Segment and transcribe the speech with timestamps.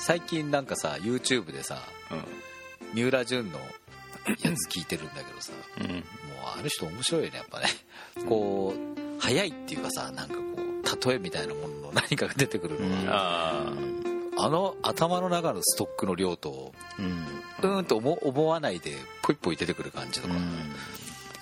[0.00, 1.78] 最近なんかさ YouTube でさ
[2.94, 3.58] 三浦淳の
[4.42, 6.02] やつ聞いてるんだけどさうんうんもう
[6.58, 7.66] あの人面白いよねやっぱね。
[8.28, 13.72] こう早いっていうかさなんかこう例えみたいなものの何かが出てくるのが、あ
[14.38, 17.26] あの頭の中のストックの量とうん。
[17.62, 20.34] うーんと思思わないでポイポイ出てくる感じとか、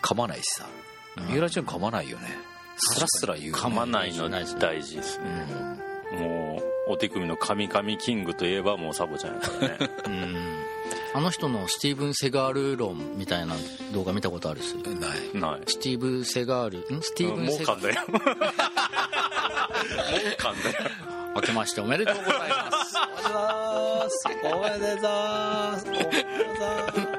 [0.03, 0.67] 噛まないしさ。
[1.29, 2.27] 三浦淳噛まないよね。
[2.77, 3.63] スラスラ言うよね。
[3.63, 4.45] 噛まないの大
[4.83, 5.47] 事ですね。
[6.19, 9.91] もうお手組みの神々キングといえばもうサボちゃんやからね。
[10.07, 10.35] うん。
[11.15, 13.55] あの人のスティーブン・セガール論みたいな
[13.93, 14.75] 動画見たことあるっす？
[14.77, 15.41] ない。
[15.41, 15.61] ない。
[15.67, 16.79] スティーブン・セガール？
[16.97, 17.03] ん？
[17.03, 17.93] スティーブン・もうセガール？
[17.93, 18.07] 噛んだよ。
[18.13, 18.21] もう
[20.37, 20.91] 噛んだよ。
[21.37, 22.71] 明けましておめでとうございま
[24.11, 25.87] すおめでとうございます。
[25.87, 26.29] おめでとうござ
[27.03, 27.18] います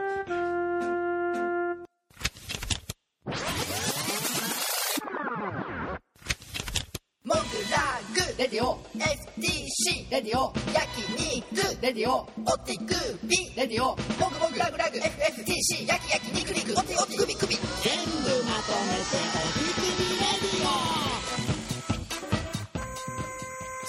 [10.20, 12.94] レディオ焼肉レディオオティク
[13.26, 17.56] ビレディオモグモグラグラグ FFTC 焼き焼き肉肉オテオテクビクビ。
[17.56, 18.10] 全部
[18.44, 20.70] まとめておティクビレディ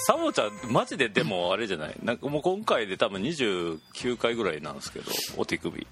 [0.06, 1.94] サボちゃんマジででもあれじゃない？
[2.04, 5.06] なんかもう今回で多分29回ぐらいなんですけど
[5.36, 5.84] お手首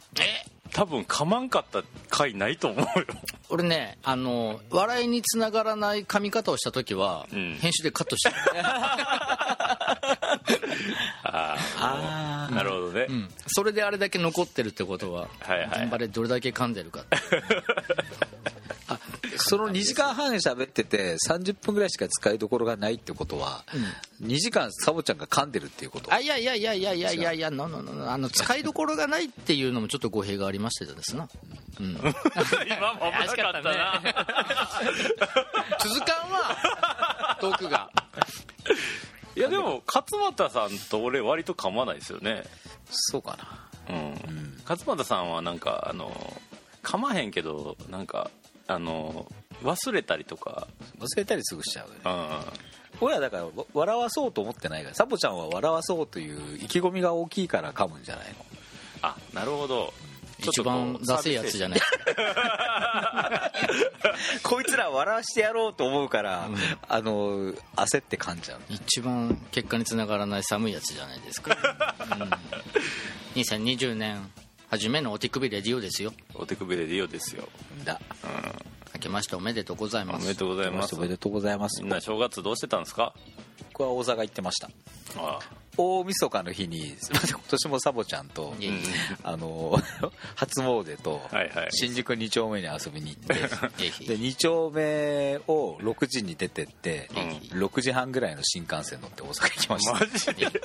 [0.73, 3.07] 多分噛まんかった回ないと思うよ。
[3.49, 7.57] 俺ねあの笑いにつながらない噛み方をした時は、うん。
[7.61, 8.35] 編集でカットしてる、
[11.25, 15.83] ああなるほどね、うん、それであれだけ残ってるってことは、はいはい。
[15.85, 17.05] 現場でどれだけ噛んでるか
[18.89, 18.99] あ
[19.37, 23.65] その2時間半喋ってて30分ぐらいしか使いどころがないってことは、
[24.23, 26.13] 2時間サボちゃんが噛んでるっていうこと？
[26.13, 31.29] あいやいやいやいやいやいやいやののののあの使いどころがないっていうのもちょっと語弊がありましてですな、
[31.79, 31.91] うん、
[32.67, 34.03] 今も危なかったな。
[35.81, 37.39] 続かんわ。
[37.41, 37.91] トークが
[39.39, 42.45] いやでも勝俣さんと俺割と噛まないですよね。
[42.91, 43.39] そうか
[43.89, 43.95] な。
[43.95, 46.11] うん、勝俣さんはなんかあの
[46.83, 48.31] 噛まへんけどなんか
[48.67, 49.31] あの
[49.63, 50.67] 忘れたりとか。
[50.99, 52.01] 忘れたりすぐしちゃうよね。
[52.05, 53.07] うん。
[53.07, 58.35] 俺はだからわ笑わそうと思ってないからサボちゃんは笑わそうという意気込みが大きいから噛むんじゃないの？
[59.03, 59.93] あなるほど
[60.39, 61.81] 一番ダセいやつじゃない。
[64.43, 66.49] こいつら笑わしてやろうと思うから、
[66.89, 68.61] あの焦って噛んじゃう。
[68.69, 71.57] 一番結果につながらない寒いやつじゃないですか、
[73.37, 74.31] うん、2020年
[74.71, 76.13] 初めのお手首レディオですよ。
[76.35, 77.49] お手首でリオですよ。
[77.81, 77.85] ん。
[77.85, 78.01] だ
[78.95, 80.95] 明けましておめでとうございまおめですとうございます。
[80.95, 81.83] おめでとうございます。
[81.83, 83.15] みんな正月どうしてたんですか？
[83.79, 84.69] 僕は大阪行ってました。
[85.17, 85.39] あ
[85.77, 86.97] 大晦日の日に
[87.31, 88.53] 今年もサボちゃんと
[89.23, 89.81] あの
[90.35, 91.69] 初詣とはいはい。
[91.71, 93.35] 新宿2丁目に遊びに行って
[94.05, 97.09] で2丁目を6時に出てって、
[97.53, 99.93] う6時半ぐらいの新幹線乗って大阪行きました。
[99.93, 100.61] マジで？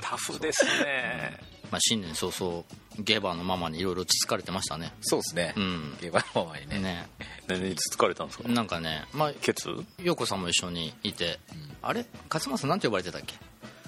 [0.00, 1.38] タフですね
[1.70, 2.64] まあ、新年早々
[3.00, 4.92] ゲバーのママにいろいろつつかれてましたね。
[5.02, 5.96] そうですね、うん。
[6.00, 6.78] ゲバのままにね。
[6.78, 7.08] ね。
[7.48, 8.48] 何につつかれたんですか？
[8.48, 9.68] なんかねまあケツ？
[10.02, 11.38] 陽子さんも一緒にいて、
[11.82, 12.06] あれ？
[12.32, 13.34] 勝俣さんなんて呼ばれてたっけ？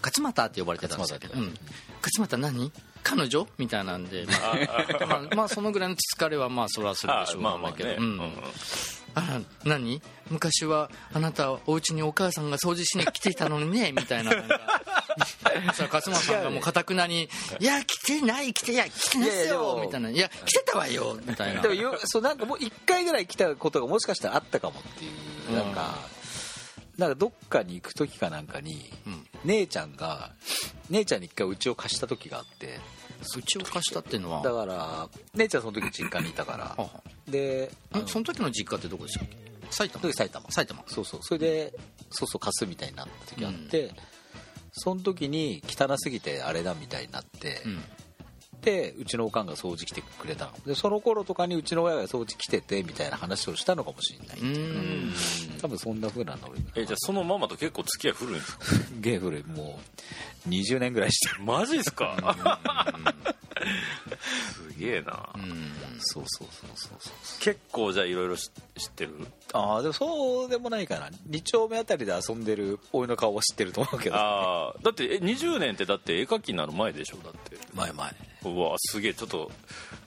[0.02, 1.54] 勝俣って呼ばれてたんですよ勝俣うん、
[2.02, 2.72] 勝俣何？
[3.02, 3.46] 彼女？
[3.58, 8.32] みたいなんで、まあ、まあまあそのぐらいのつつかれはまあそれはするでしょうまあまあね、けどうんうん。
[9.14, 10.00] あら何？
[10.30, 14.77] 昔はあなたお家にお母さんが掃除しに来ていたのにねみたいななんか
[15.24, 15.60] そしたら
[15.92, 17.28] 勝間さんがもうかたくなに
[17.60, 21.62] 「いや来てない来ていや来てないよ」もみたいな「いや来てたわよ」みたいな。
[21.62, 25.08] でもよそうなんかもう1回ぐらい来たことがもしかしたらあったかもってい
[25.48, 25.98] う、なんか
[26.96, 29.28] なんかどっかに行く時かなんかに、うん。
[29.44, 30.32] 姉ちゃんが
[30.90, 32.80] 姉ちゃんに1回うちを貸した時があって。
[33.36, 34.42] うちを貸したっていうのは？
[34.42, 36.82] だから姉ちゃんその時実家にいたから。
[36.82, 37.70] はで
[38.06, 39.36] その時の実家ってどこでしたっけ？
[39.70, 40.12] 埼玉。
[40.12, 40.50] 埼玉。
[40.50, 40.82] 埼玉。
[40.88, 41.72] そうそうそれで
[42.10, 43.92] そうそう貸すみたいになった時あって、
[44.72, 47.82] その時に汚すぎてあれだみたいになって、うん。
[48.60, 50.52] でうちのおかんが掃除来てくれたの。
[50.66, 54.42] でその頃とかにうちの親が掃除来ててみたいな話をしたのかもしれない、う。
[54.42, 55.58] ーん。
[55.60, 58.64] 多分そんな風なノリえじゃあそのママと結構付き合い古いんですか？
[59.00, 59.78] ゲーフルも
[60.46, 61.44] う20年ぐらいしてる。
[61.44, 62.58] マジっすか？
[64.52, 65.30] すげえな。
[65.34, 65.72] うん。
[66.00, 67.12] そうそうそうそうそう。
[67.40, 68.50] 結構じゃあいろいろ知っ
[68.94, 69.26] てる？
[69.52, 71.08] ああでもそうでもないかな。
[71.30, 74.16] 2丁目あたりで遊んでるおいの顔は知ってると思うけど。
[74.16, 77.56] ああだってえ20年ってだって絵描きになる前でしょだって。
[77.74, 78.14] 前前。
[78.44, 79.14] うわすげえ。
[79.14, 79.50] ちょっと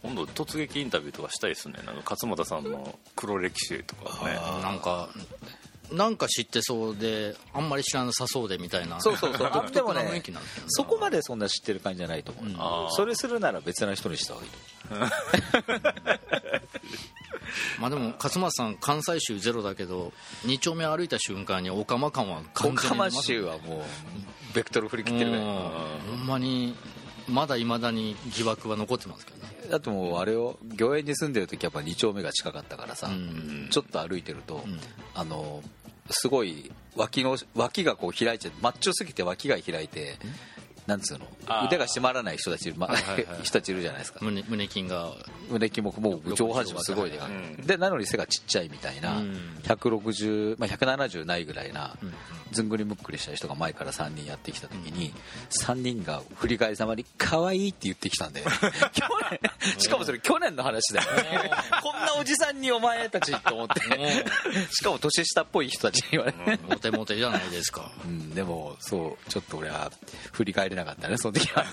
[0.04, 1.80] 今度突撃インタビューとかしたいですね。
[1.86, 4.36] なんか勝俣さんの黒歴史とかね。
[4.62, 5.10] なんか
[5.92, 9.00] なんか知ってそうであんまり知らなさそうでみたいな。
[9.02, 9.52] そうそうそう。
[9.54, 10.66] 独特な雰囲気なんでね。
[10.68, 12.90] そこまでそんな知ってる感じじゃないと思う、あー。
[12.92, 14.52] それするなら別な人にした方がいい
[17.80, 20.14] まあでも勝俣さん関西州ゼロだけど
[20.46, 23.82] 2丁目歩いた瞬間にオカマ感はオ完全に出ます州はもう
[24.56, 25.52] ベクトル振り切ってるぐらいうん。
[25.52, 26.76] ほんまに
[27.28, 29.52] まだいまだに疑惑は残ってますけどね。
[29.70, 33.68] だってもうあれを御苑に住んでる時やっぱ2丁目が近かったからさ、うん。
[33.70, 34.80] ちょっと歩いてると、ん。
[35.14, 35.62] あの
[36.12, 40.18] すごい脇の脇がこう開いちゃってマッチョすぎて脇が開いて
[40.92, 41.26] なんつうの？
[41.66, 43.44] 腕が締まらない人たちいる、まはいはいはい。
[43.44, 44.20] 人たちいるじゃないですか。
[44.22, 45.14] 胸胸筋が。
[45.50, 47.20] 胸筋ももう上半身もすごいで
[47.66, 49.60] でなのに背がちっちゃいみたいな、うん。
[49.64, 52.14] 160、まあ、170ないぐらいな、ん。
[52.52, 55.14] ずんぐりむっくりした人が前から3人やってきた時に、
[55.50, 58.44] 3人が振り返りざまに「可愛いって言ってきたんで
[58.94, 59.40] 去年
[59.80, 61.08] しかもそれ去年の話だよ
[61.82, 63.82] こんなおじさんにお前たちと思って。
[64.72, 67.92] しかも年下っぽい人たちに言われて、モテモテじゃないですか。
[68.06, 69.92] うん、でもそうちょっと俺は
[70.32, 71.66] 振り返れなかったねその時は。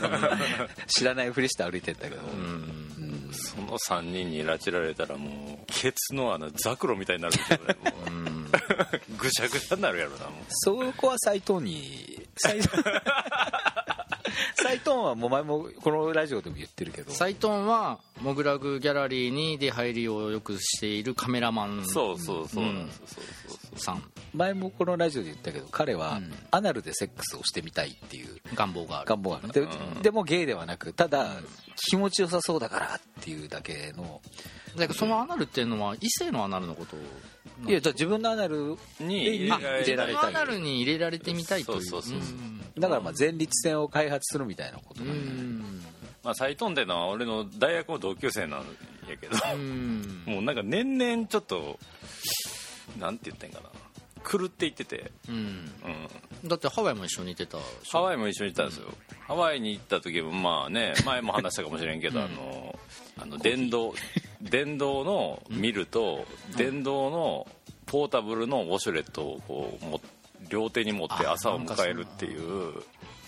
[0.87, 3.31] 知らないふりして歩いてったけど、うん。
[3.32, 8.49] その3人に拉致られたらもうケツの穴ザクロみたいになるでしょうねもう。
[9.19, 10.32] ぐしゃぐしゃになるやろなもう。
[10.49, 12.70] そこは斎藤に斎藤
[14.55, 17.13] 斎藤はもう前もこのラジオでも言ってるけど。
[17.13, 22.65] サイトンはモグラグギャラリーに出入りをよくしているカメラマンそうそうそう
[23.77, 24.03] さん
[24.35, 29.69] 前もこのラジオで言ったけど彼はうんアナルでセックスをしてみたいっていう願望がある願望があるで
[30.03, 31.37] でもゲイではなくただ
[31.89, 34.21] 気持ちよさそうだからっていうだけの
[34.77, 36.99] だからそのアナルっていうのは異性のアナルのことを
[37.66, 41.82] いやじゃあ自分のアナルにあ入れられ自分のアナルに入れられてみたいという。
[41.82, 42.34] そうそうそうそ
[42.76, 42.81] う。
[42.81, 45.12] だからまあ前立腺を開発するみたいなことうな。
[45.12, 45.82] んでん。
[46.22, 49.37] まあサイトンってのは俺の大学の同級生なんやけど。
[49.55, 50.22] うん。
[50.26, 51.78] もうなんか年々ちょっと
[52.99, 53.70] なんて言ったんやかな
[54.31, 55.35] 狂っていってて、うん。
[56.43, 57.59] うん、だってハワイも一緒にいてた
[57.91, 58.89] ハワイも一緒に行ったんですよ、
[59.27, 62.79] ハワイに行った時もまあね 前も話したかもしれんけど、あの
[63.19, 63.95] あの電動
[64.43, 66.27] 電動のミルと
[66.57, 67.47] 電動の
[67.87, 70.01] ポータブルのウォシュレットをこうも
[70.51, 72.83] 両手に持ってあ朝を迎えるっていう。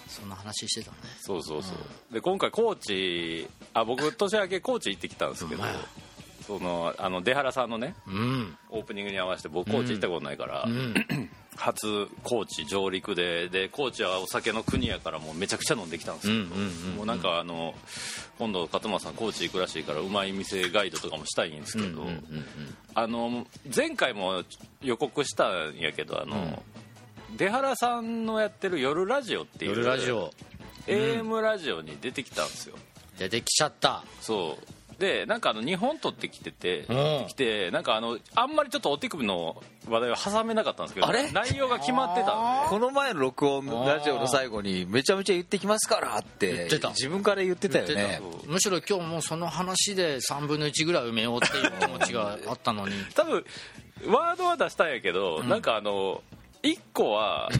[0.06, 0.96] そんな話してたね。
[1.20, 2.12] そうそうそう。
[2.12, 5.62] で今回高知あ僕年明け高知行ってきたんですけど
[6.50, 8.56] そのあの出原さんのねうん。
[8.70, 10.94] オープニングに合わせて僕高知行ったことないから、うん。
[11.56, 17.74] 初高知上陸でで高知はお酒の国やからもうめちゃくちゃ飲んできたんですけど、うんうんうんもうなんかあの
[18.38, 22.44] 今度勝間さん高知行くらしいからうまい店ガイドとかもしたいんですけど、うんうんうん
[22.92, 24.42] あの前回も
[24.82, 26.60] 予告したんやけどあの、
[27.36, 30.32] 出原さんのやってる夜ラジオっていう夜ラジオ。
[30.88, 32.76] AM ラジオに出てきたんですよ。
[33.16, 34.02] 出てきちゃった。
[34.20, 37.26] そうでなんかあの日本撮ってきてて、うん。
[37.26, 41.32] 来てなんかあのあんまりちょっとお手首の話題を挟めなかったんですけどあれ？
[41.32, 42.68] 内容が決まってたんで。
[42.68, 46.90] この前の録音ラジオの最後にめちゃめちゃ言ってきますからって言ってた。
[46.90, 48.20] 自分から言ってたよね。
[48.44, 48.50] た。
[48.52, 52.94] むしろ今日もうその話で3分の1ぐらい埋めようっていう気持ちがあったのに。
[53.16, 53.44] 多分
[54.06, 56.22] ワードは出したんやけど、なんかあの
[56.62, 57.50] 1個は、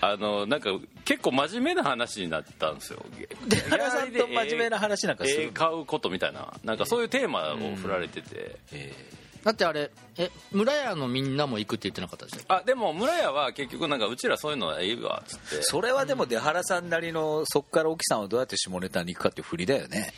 [0.00, 0.70] あのなんか
[1.06, 3.04] 結構真面目な話になったんですよ。
[3.46, 6.52] 出原さんと真面目な話なんかする絵買うことみたいな。
[6.64, 8.92] なんかそういうテーマを振られてて、え
[9.44, 15.56] だってあれえ村屋のみんなも行くって言ってなかったでしょあでも村屋は結局なんかうちらそういうのはいいわっつって。
[15.56, 20.12] ーそれはでも出原さんなりのそっから沖さんはどうやって下ネタに行くかっていう振りだよね。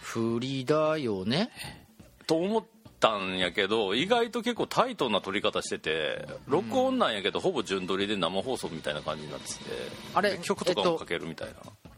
[0.00, 1.50] 振りだよね。
[2.26, 2.64] と思っ
[3.02, 9.54] たんやけど意外と結構タイトな撮り方してて録音なんやけどほぼ順撮りで生放送みたいな感じになってて
[10.14, 11.54] あれで曲とかもかけるみたいな、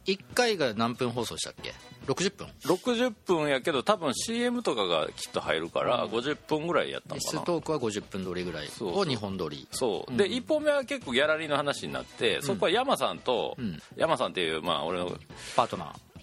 [0.06, 1.74] 1回が何分放送したっけ
[2.06, 7.40] ？60分？60分やけど多分 CM とかがきっと入るから50分ぐらいやったのかな。
[7.40, 8.68] ストークは50分撮りぐらいを
[9.04, 9.68] 2本撮り。
[9.72, 10.16] そう。
[10.16, 13.78] で1本目は結構ギャラリーの話になってそこは山さんとん。
[13.96, 15.12] 山さんっていうまあ俺の
[15.54, 16.13] パートナー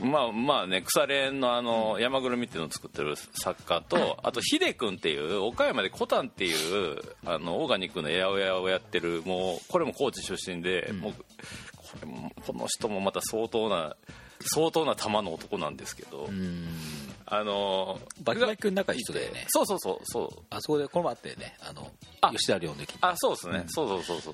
[0.00, 13.96] まあまあね腐れ縁のあの山ぐるみっていうのを作ってる作家とあとヒデ君っていう岡山でコタンっていうあのオーガニックのエアウェアをやってるもうこれも高知出身で、もうこれもこの人もまた相当な
[14.40, 16.68] 相当な玉の男なんですけど、うん
[17.32, 19.46] あのバキバキ君仲いい人だよね。
[19.48, 20.42] そうそうそうそう。
[20.50, 21.56] あそこでこの前あったよね。
[21.60, 22.32] あのあ。
[22.32, 24.30] 吉田亮の時あそうですね、そうそうそうそ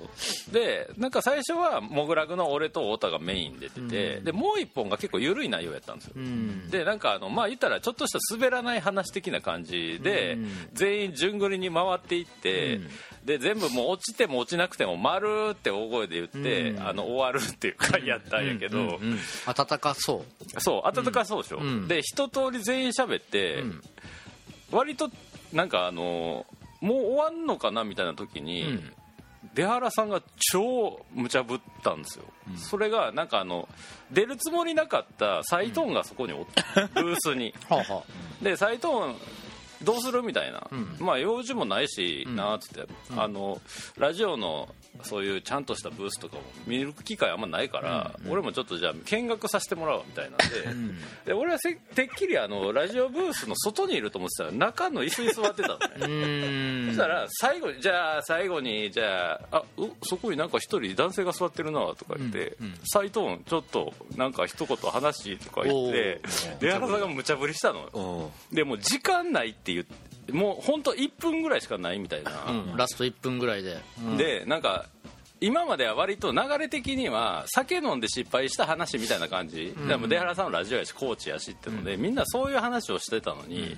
[0.49, 0.53] う。
[0.53, 6.69] でなんか最初はモグラグの俺と太田がメインで出てて、でもう一本が結構緩い内容やったんですよ、うん。
[6.69, 10.69] でなんかあのまあ言ったらちょっとした滑らない話的な感じで、うん。
[10.73, 12.79] 全員順繰りに回っていって、
[13.27, 16.87] で全部もう落ちても落ちなくても「丸って大声で言って、うん。
[16.87, 20.23] あの終わるっていう回やったんやけど、うんうん温かそ
[20.57, 20.61] う。
[20.61, 21.87] そう温かそうでしょ、うん。
[21.89, 23.81] で一通り全員喋って、ん。
[24.71, 25.11] 割と
[25.51, 26.45] なんかあの
[26.79, 28.93] もう終わんのかなみたいな時に、うん。
[29.53, 30.21] 出原さんが
[30.53, 32.25] 超無茶ぶったんですよ、
[32.57, 33.67] それがなんかあの
[34.11, 37.53] 出るつもりなかったサイトーンがそこにおって、 ブースに。
[37.69, 38.03] はあは
[38.41, 39.15] でサイトーン
[39.83, 40.23] どうする？
[40.23, 40.97] みたいな、ん。
[40.99, 43.61] まあ用事もないし、なーっつって、あの
[43.97, 44.69] ラジオの
[45.03, 56.87] そういうちゃんとしたブースとかも見る機会あんまないから、俺もちょっとじゃあ見学させてもらおうみたいなんで,、で俺はせてっきりあのラジオブースの外にいると思ってたら中の椅子に座ってたのね。
[56.87, 66.21] そしたら最後にじゃあ最後にじゃああうそこになんか一人男性が座ってるなとか言って斎、藤ちょっとなんか一言話とか言って
[66.59, 69.93] 出原さんが無茶ぶりしたのうんでもう時間ないって言って
[70.31, 74.17] もう本当1分ぐらいしかないみたいな、 うんラスト1分ぐらいで、うん。
[74.17, 74.85] でなんか
[75.39, 83.77] 今までは割と流れ的には酒飲んで失敗した話みたいな感じ、でも出原さんのラジオやしコーチやしってので、みんなそういう話をしてたのに、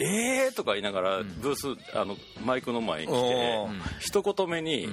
[0.00, 3.16] えーとか言いながらブースあのマイクの前に来て、
[3.68, 4.88] うん一言目に、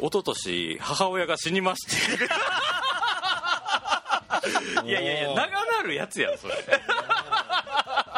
[0.00, 2.24] 一昨年母親が死にまして。
[4.86, 6.54] いやいやいや長なるやつやんそれ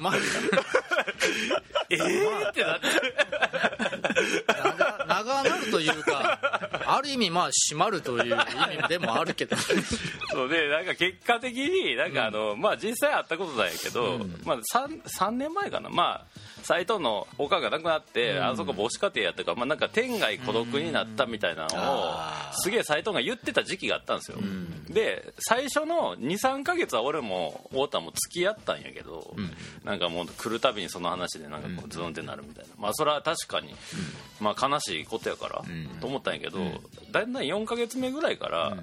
[0.00, 0.14] まあ。
[1.88, 2.50] えー？
[2.50, 2.86] ってなって
[5.06, 6.38] 長長なるというか
[6.86, 9.56] ある意味まあ締まるという意味でもあるけど。
[10.30, 15.88] そうでなんか結果的になんかあの、まあ実際会ったことないけど、まあ 3, 3年前かな。
[15.88, 22.14] まあ斎藤のおかんが亡くなって、あそこ母子家庭やったから、まあ、なんか天涯孤独になったみたいなのを、
[22.54, 24.38] すげえ斎藤が言ってた時期があったんですよ、
[24.88, 29.36] で最初の23か月は俺も太田も付き合ったんやけど、
[29.84, 33.74] なんかもう来るたびにその話でなんかこうズーンってなるみたいな、まあそれは確かに、
[34.40, 35.62] まあ悲しいことやから、
[36.00, 36.58] と思ったんやけど、
[37.12, 38.76] だんだん4か月目ぐらいから、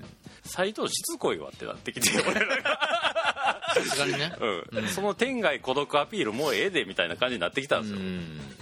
[0.46, 4.34] 斎藤しつこいわってなってきて俺らがさすがにね。
[4.74, 4.88] うん。
[4.88, 8.00] その天涯孤独アピールもうええでみたいな感じになってきたんですよ、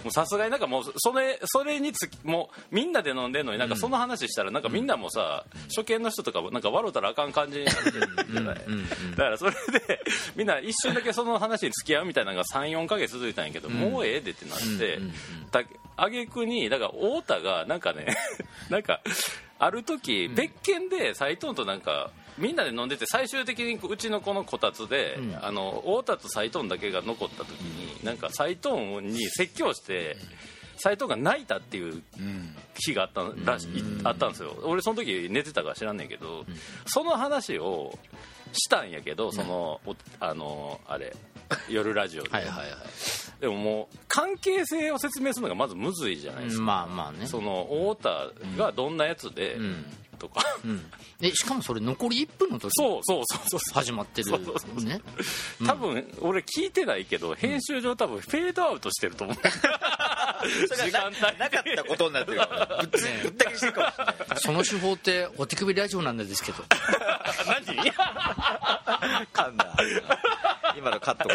[0.04, 9.52] もうさすがになんかもうそれそれにつきもうみんなで飲んでんのになんかその話したらなんかみんなもさ、初見の人とかもなんか笑うたらあかん感じになってるじゃないだからそれ
[9.86, 10.00] で
[10.36, 14.98] みんな一瞬だけその話に付き合うみたいなのが34か月続いたんやけど、もうええでってなって、
[15.50, 15.62] だ
[15.96, 18.16] 挙句にだから太田がなんかね
[18.70, 19.00] なんか
[19.58, 30.16] ある時、別件で斎藤となんかみんなで飲んでて最終的にうちのこのこたつで、あの太田と斎藤だけが残った時になんか斎藤に説教して
[30.76, 32.02] 斎藤が泣いたっていう
[32.74, 33.68] 日があったらし
[34.04, 34.56] あったんですよ。
[34.64, 36.44] 俺その時寝てたから知らんねんけど、
[36.86, 37.98] その話を
[38.52, 41.14] したんやけどその、おあのあれ
[41.68, 42.68] 夜ラジオで、はいはいはい
[43.42, 47.26] でももう関係性を説明するのがまずむずいじゃないですか、まあまあね。
[47.26, 49.84] その太田がどんなやつで、ん。
[50.22, 50.80] とか、うん。
[51.20, 52.70] えしかもそれ残り1分の時。
[52.70, 53.60] そうそうそうそう。
[53.74, 54.84] 始まってるそうそうそう。
[54.84, 55.00] ね
[55.66, 59.36] 多分俺聞いてないけど編集上多分フェードアウトしてると思う。
[59.42, 61.38] 時間帯。
[61.38, 62.86] なかったことになってるから。
[62.86, 66.62] ぶった切りしてるかもその手法ってお手首ラジオなんですけど
[67.46, 67.62] 何？
[69.32, 69.76] 噛んだ。
[70.76, 71.28] 今のカット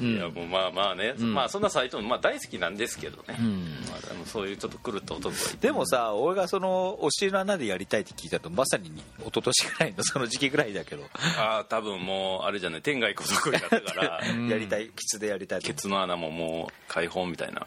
[0.00, 3.84] うん、いやもうまあまあね、まあそんなサイトもまあ大好きなんですけどね、ん。
[3.90, 11.04] まあ、でもそういうちょっと狂った男がいてでもさ俺がその「教えの穴」でやりたいって聞いたとまさに一昨年ぐらいのその時期ぐらいだけど。
[11.38, 12.82] ああ多分もうあれじゃない。
[12.82, 14.20] 天外孤独になったから。
[14.48, 15.66] やりたいキツでやりたいと。
[15.66, 17.66] ケツの穴ももう開放みたいな。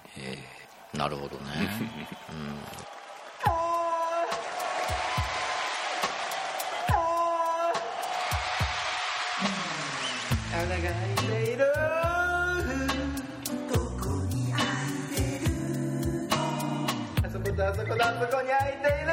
[0.93, 1.51] なるほどね。
[2.29, 2.83] 穴
[17.65, 19.11] あそことあそこに開いている。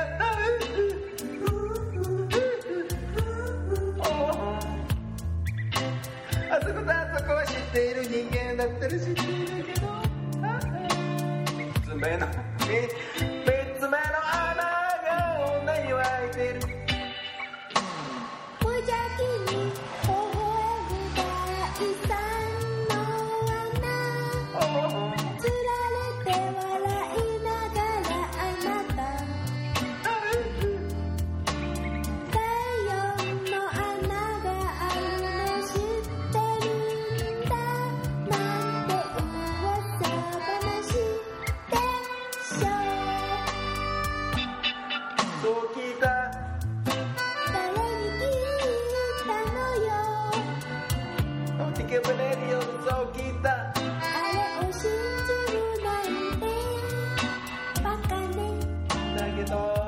[6.50, 9.86] あそことあそこは知っている人間だったら知っているけど。
[10.40, 12.26] 三つ目の
[59.44, 59.79] けど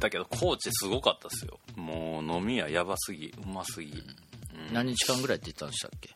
[0.00, 1.58] だけど高知すごかったですよ
[2.28, 3.94] 飲み屋やばすぎうますぎ、
[4.72, 6.10] 何日間ぐらいって言ったんでしたっけ？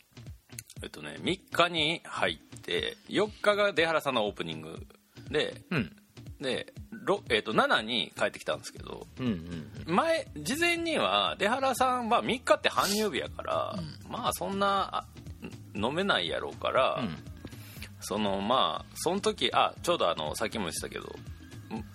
[0.82, 4.86] えっとね3日に入って4日が出原さんのオープニング
[5.30, 5.96] でうん。
[6.40, 13.76] で、ろえっと7に帰ってきたんですけどうんうん前事前には出原さんは3日って搬入日やから、
[14.08, 15.06] まあそんなあ
[15.74, 17.16] 飲めないやろうから、うん。
[18.00, 21.08] そのまあその時あちょうどあのさっきも言ってたけどん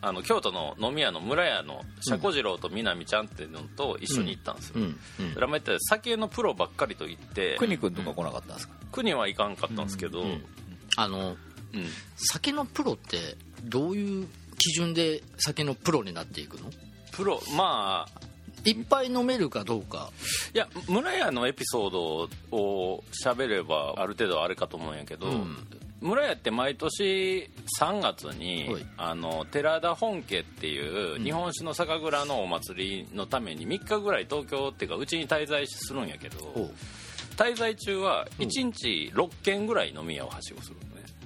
[0.01, 5.55] あの京都の飲み屋の村屋の車庫次郎と南ちゃんっていうのと一緒に行ったんですよ、うんうん。
[5.55, 7.55] ったら酒のプロばっかりと行って。
[7.57, 10.43] 邦君とか来なかったんですか、国はいかんかったんですけど、うん
[10.95, 11.37] あの
[12.15, 16.71] 酒のプロってどういう基準で酒のプロになっていくの？
[17.11, 18.27] プロまあ。
[18.65, 20.09] いっぱい飲めるかどうか。
[20.53, 25.55] いや村屋のエピソードを喋ればある程度あれかと思うんやけど、うん
[26.01, 27.49] 村屋って毎年
[27.79, 28.85] 3月に、はい。
[28.97, 36.69] あの寺田本家っていう日本酒の酒蔵のお祭りのために3日ぐらい東京っていうかうちに滞在するんやけどほ
[37.35, 40.75] 滞在中は1日6軒ぐらい飲み屋をはしごする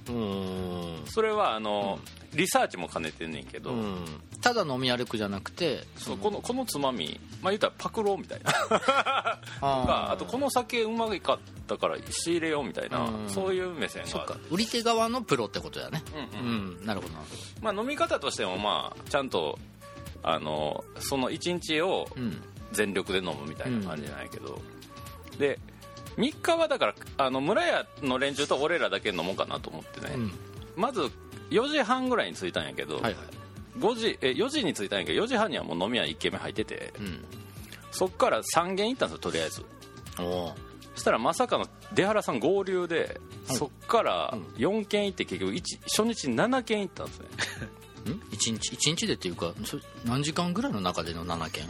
[0.08, 1.02] うん。
[1.06, 1.98] それはあの、
[2.34, 4.04] リサーチも兼ねてんねんけど、うん。
[4.40, 8.50] ただ飲み歩くじゃなくてそうこのこのつまみまあ言ったらパクローみたいな。
[8.74, 11.38] あかあとこの酒うまかっ
[11.68, 13.28] たから仕入れようみたいなうん。
[13.28, 14.34] そういう目線そっか。
[14.34, 16.02] が売り手側のプロってことだね。
[16.34, 16.46] うんうう
[16.78, 16.82] ん。
[16.82, 17.20] んなるほどな。
[17.20, 19.58] るほまあ飲み方としてもまあちゃんと
[20.24, 22.42] あのその1日をどうん。
[22.72, 24.58] 全力で飲むみたいな感じじゃないけど、
[25.38, 25.58] で
[26.16, 30.32] 3日はだからあの村屋の連中と俺らだけ飲もうかなと思ってね、うん。
[30.76, 31.10] まず
[31.50, 33.14] 4時半ぐらいに着いたんやけど、はいはい。
[33.78, 36.92] 5時え4時に着いたんやけど4時半にはもう飲み屋1軒目入ってて。
[36.98, 37.24] うん。
[37.90, 39.64] そっから3軒行ったんですよとりあえず。
[40.16, 40.54] そ
[40.96, 43.56] したらまさかの出原さん合流で、はい。
[43.56, 47.26] そっから4軒行って結局一初日7軒行ったんですね。
[48.12, 48.20] ん？
[48.32, 49.52] 一日一日でっていうか
[50.04, 51.64] 何時間ぐらいの中での7件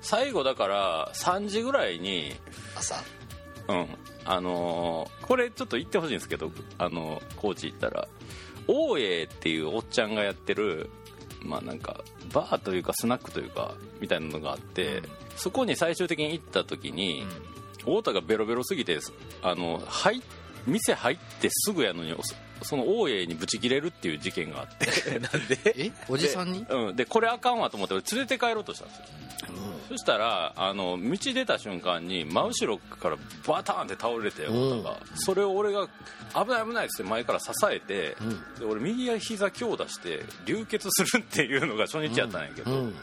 [0.00, 2.36] 最後だから3時ぐらいに
[2.76, 3.02] 朝
[3.68, 3.86] うん。
[4.24, 8.08] あのーこれちょっと言ってほしいんですけどあの高知行ったら
[8.68, 10.88] 大江っていうおっちゃんがやってる
[11.42, 15.02] まあなんかバーというかスナックというかみたいなのがあって、
[15.36, 17.24] そこに最終的に行った時に、
[17.78, 18.98] 太田がベロベロすぎて
[19.42, 20.20] あの入
[20.66, 22.12] 店入ってすぐやのに
[22.62, 24.86] そその大江にブチ切れるっていう事件があって。
[25.18, 25.58] なんで？
[25.76, 25.92] え？
[26.08, 26.66] おじさんに？
[26.68, 29.04] うん、でこれあかんわと思って俺連れて帰ろうとしたんですよ。
[29.88, 33.16] そしたらあの道出た瞬間に真後ろから
[33.46, 35.86] バターンって倒れて太田がそれを俺が
[36.34, 38.16] 危ない危ないっつって前から支えて、
[38.58, 42.94] で俺右膝強打して流血するっていうのが初日やったんやけど、うん。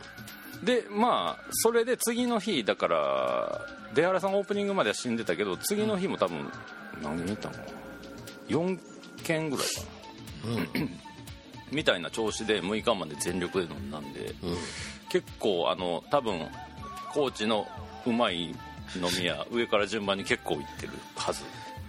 [0.63, 3.61] でまあそれで次の日だから
[3.93, 6.51] 出原さんオープニングまでは死んでたけど次の日も多分
[7.01, 7.65] 何人いったのかな
[8.49, 8.79] ？4
[9.23, 9.81] 件ぐらいか
[10.81, 10.87] な、
[11.71, 14.33] みたいな調子で6日まで全力で飲んだんで、
[15.09, 16.47] 結構あの多分
[17.13, 17.67] 高知の
[18.05, 18.55] うまい飲
[19.19, 21.43] み屋上から順番に結構行ってるはず。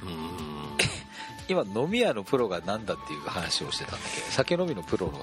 [1.46, 4.20] 今飲み屋のプロが何だっていう話をしてたんだけ？
[4.22, 5.18] ど酒飲みのプロの。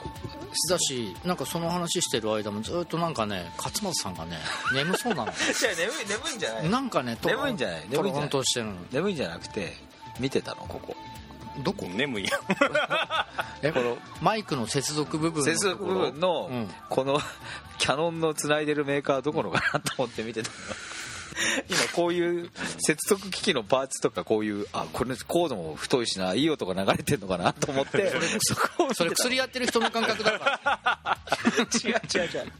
[0.70, 4.38] だしなんかその話してる間もずっとなんかね勝俣さんがね
[4.72, 5.32] 眠そうなの。
[5.34, 6.70] じゃあ眠い眠いんじゃない？
[6.70, 7.86] なんかねトロ眠いんじゃない？
[7.90, 8.28] 眠いんじゃない？
[8.28, 8.74] ンとしてるの。
[8.92, 9.76] 眠いんじゃなくて
[10.20, 10.96] 見てたのここ
[11.60, 12.38] どこ眠いや？
[12.38, 12.42] ん
[13.62, 16.70] えこのマイクの接続部分の接続部分のうん。
[16.90, 17.20] この
[17.78, 20.56] キャノンのつないでるメーカーはどこのかなと思って見てたの
[21.70, 28.12] 今こういう接続機器のパーツとかこういうあこれコードも太いしないい音が流れてんのかなと思って。
[28.40, 30.60] そ こそれ薬やってる人の感覚だか
[31.06, 31.18] ら。
[31.84, 32.52] 違う違う違う。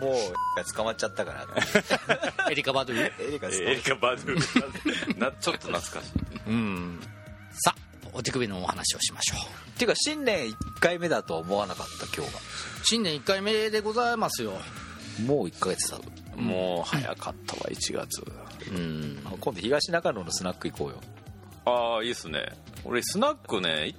[0.00, 1.46] もう捕まっちゃったから。
[2.50, 3.12] エリカ・バドゥ。
[3.20, 5.18] エリカエリカ・バドゥ。
[5.18, 6.00] なちょっと懐かしい。
[6.48, 7.00] うん。
[7.64, 9.38] さあお手首のお話をしましょう。
[9.70, 12.32] っていうか新年1回目だとは思わなかった今日
[12.84, 14.52] 新年1回目でございますよ。
[14.52, 14.58] が
[15.26, 18.22] もう1ヶ月経つもう早かったわ1月。
[18.70, 19.18] うん。
[19.40, 21.00] 今度東中野のスナック行こうよ。
[21.64, 22.46] ああいいっすね。
[22.84, 23.94] 俺スナックねい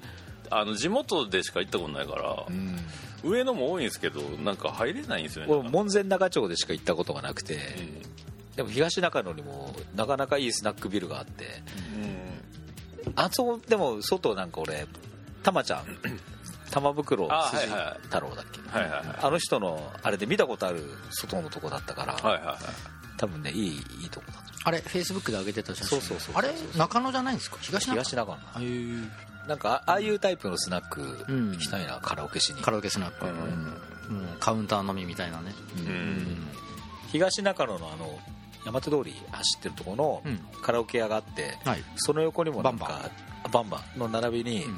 [0.50, 2.78] あの地元でしか行ったことないから、うん。
[3.24, 5.54] 上野も多いんですけどなんか入れないんですよね。
[5.54, 7.58] 俺門前仲町でしか行ったことがなくて、
[8.56, 11.46] でも東中野にもなかなかいいスナックビルがあって。
[13.16, 14.88] あそこでも外なんか俺
[15.44, 15.86] たまちゃん
[16.74, 17.68] 玉袋あ筋
[18.04, 18.60] 太郎だっけ？
[18.70, 19.18] はいはいはい。
[19.22, 22.58] あの人のあれで見たことある外のとこだったから、はいはいはい。
[23.18, 23.68] 多分ねいい
[24.02, 24.40] いいとこだと。
[24.66, 26.02] あれフェイスブックで上げてた写真。
[26.02, 27.58] そうそうそうあれ中野じゃないんですか？
[27.62, 27.96] 東中？
[27.96, 28.66] 野東中野
[29.48, 29.56] な。
[29.56, 31.52] んかあああいうタイプのスナックうん。
[31.52, 32.62] 行きたいな、カラオケしに。
[32.62, 34.18] カラオケスナック、うん。
[34.18, 35.54] もうカウンター飲みみたいなね。
[35.78, 36.48] うん。
[37.12, 38.20] 東中野のあの
[38.66, 40.40] 大和通り走ってるところのうん。
[40.64, 41.84] カラオケ屋があって、はい。
[41.98, 43.00] その横にもなんかバン
[43.44, 44.78] あバンバンの並びに、うん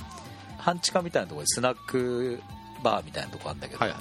[0.66, 2.42] 半地下みたいなところにスナック
[2.82, 4.00] バーみたいなとこあるんだけど、はいはい。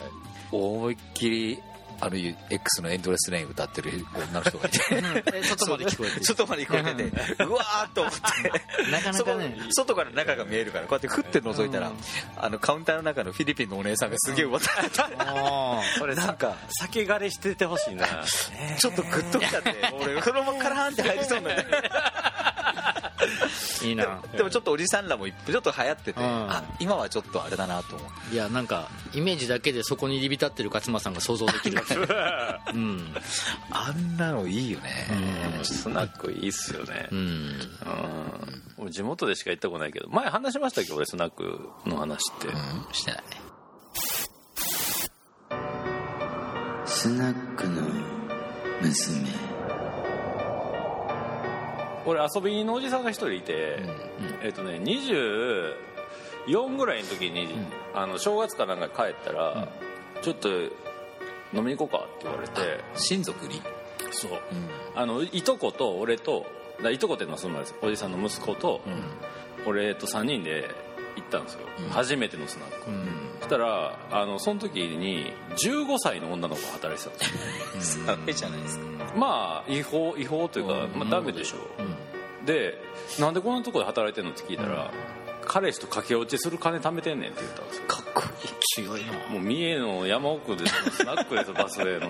[0.50, 1.62] 思いっきり
[2.00, 4.80] あの X のエンドレスレイン歌ってる女の人がいて。
[5.34, 6.18] え外まで聞こえて。
[6.20, 8.90] る外まで聞こえててうわーっと思って。
[8.90, 9.56] なかなかね。
[9.70, 11.92] 外から中が見えるからこうやってふって覗いたら、
[12.36, 14.90] あのカウンターの中のフィリピンのお姉さんがすげえ歌って。
[14.90, 18.06] た、あこれなんか酒枯れしててほしいな。
[18.78, 21.62] ちょっとグッときちゃって 俺そのままカラーンって入りそうになって。
[21.62, 22.13] ー
[23.82, 24.20] いいな。
[24.36, 26.26] でもちょっとおじさんらもちょっと流行ってて、うん。
[26.26, 28.34] あ今はちょっとあれだなと思う。
[28.34, 31.82] いやなんかイメージだけでそこに入り浸ってる勝間さんが想像できる
[32.74, 33.14] うん。
[33.70, 35.08] あんなのいいよね、
[35.62, 37.08] スナックいいっすよね。
[37.10, 37.18] うん。
[37.18, 38.62] うん。
[38.78, 42.54] 俺地元でしか行ったことないけど前話しましたっけ俺スナックの話って、うん。
[42.92, 43.24] してない。
[46.86, 47.82] スナックの
[48.82, 49.28] 娘
[52.06, 53.78] 俺遊びのおじさんが一人いて、
[54.42, 57.48] えっ、とね24ぐらいの時に、
[57.94, 59.68] あの正月かなんか帰ったら、
[60.22, 60.70] ちょっと飲
[61.54, 63.62] みに行こうかって言われて親族に、
[64.10, 64.30] そう。
[64.32, 64.38] うん。
[64.94, 66.46] あのいとこと俺と
[66.82, 68.80] だいとこっていうのはそのおじさんの息子と、
[69.66, 70.68] 俺と3人で
[71.16, 72.90] 行ったんですよ、初めてのスナック、
[73.40, 78.06] そしたらあのその時に15歳の女の子が働いてたんですよ。
[78.06, 78.84] ダメじゃないですか。
[79.16, 81.56] まあ違法違法というか、まあ、ダメでしょ、
[82.46, 82.78] で
[83.18, 84.90] なんでこんなとこで働いてんのって聞いたら、
[85.46, 87.82] 彼氏と駆け落ちする金貯めてんねんって言ったんですよ。
[87.86, 88.84] かっこいい。
[88.86, 89.12] 強いな。
[89.30, 92.08] もう三重の山奥でスナックですバスでの、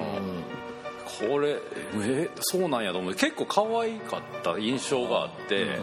[1.30, 1.58] これ
[2.02, 5.78] えそうなんやと思って結構可愛かった印象があって、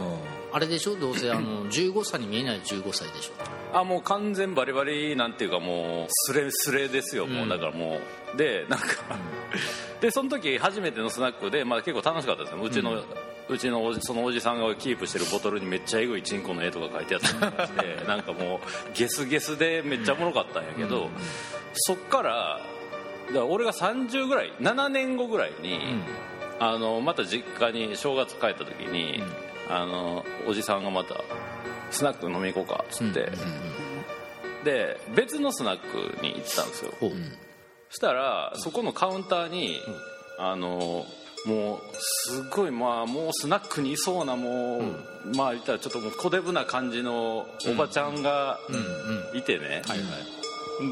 [0.51, 0.95] あれでしょ？
[0.95, 3.33] どうせあの 15歳に見えない15歳でしょ
[3.73, 7.99] あもう完全バリバリなんていうかもうスレスレですよ、もうだからも
[8.33, 8.37] う。
[8.37, 8.85] でなんか、
[9.99, 12.61] でその時初めてのスナックで、まあ、結構楽しかったですよ。
[12.61, 13.01] うちの、
[13.49, 21.09] うちのおじそのおじさんがキープしてるボトルにめっちゃエグいチンコの絵とか書いてあったりしてなんかもうゲスゲスでめっちゃおもろかったんやけど、
[21.73, 22.59] そっから
[23.27, 25.79] だから俺が30ぐらい7年後ぐらいに、
[26.59, 29.23] あのまた実家に正月帰った時に、
[29.69, 31.15] あのおじさんがまた
[31.91, 33.31] スナック飲み行こうかっつって、
[34.63, 36.93] で別のスナックに行ったんですよ、
[37.89, 39.79] そしたらそこのカウンターに、
[40.39, 41.05] あの
[41.45, 48.59] もうすごいまあもうスナックにいそうなもう、まあ言ったらちょっともう小デブな感じのおばちゃんが
[49.33, 49.81] いてね、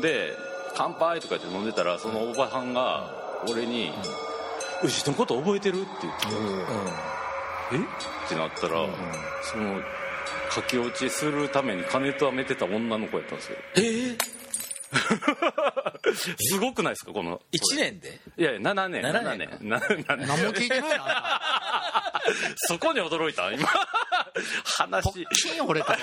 [0.01, 0.35] で
[0.75, 3.11] 「乾杯」とか言って飲んでたらそのおばさんが
[3.47, 3.91] 俺に
[4.83, 6.27] 「うちのこと覚えてる?」って言って
[7.73, 7.77] 「え？
[7.77, 7.81] っ?」
[8.27, 8.87] てなったら、
[9.43, 9.81] その
[10.49, 14.17] 駆け落ちするために金とめてた女の子やったんですよえ
[16.13, 18.19] すごくないですかこの1年で？
[18.37, 19.03] いやいや7年。
[19.03, 19.49] 7 7年。
[19.61, 20.27] 年7年。
[20.27, 21.41] 何も聞いてないな。
[22.67, 23.67] そこに驚いた今。
[24.65, 25.11] 話。
[25.13, 25.97] 金惚れたわ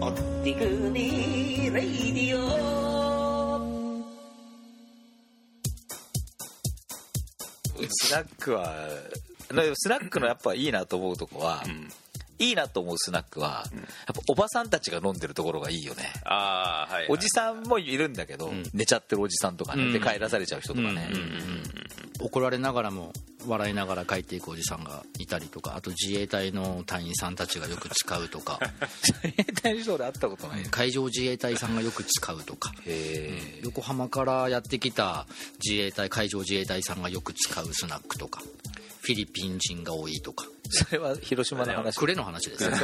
[0.00, 2.70] おってくにレイディオ。
[7.88, 8.72] スナックは
[9.74, 11.62] スナックのやっぱいいなと思うとこは、
[12.40, 13.82] いいなと思うスナックは、やっ
[14.14, 16.10] ぱおばさんたちが飲んでるところがいいよね。
[16.24, 21.10] ああはいおじさんもいるんだけど、寝ちゃってるおじさんとかね、で帰らされちゃう人とかね、
[22.18, 23.12] 怒られながらも
[23.46, 28.58] 笑いながら帰っていくおじさんがいたりとかあと自衛隊の隊員さんたちがよく使うとか。
[29.04, 32.72] 自衛隊の人で会ったことない海上自衛隊さんがよく使うとか。
[32.86, 35.26] へえ横浜からやってきた
[35.62, 38.42] 自衛隊海上自衛隊さんがよく使うスナックとか
[39.00, 40.46] フィリピン人が多いとか。
[40.70, 41.96] それは広島の話。
[41.96, 42.76] 呉の話ですね。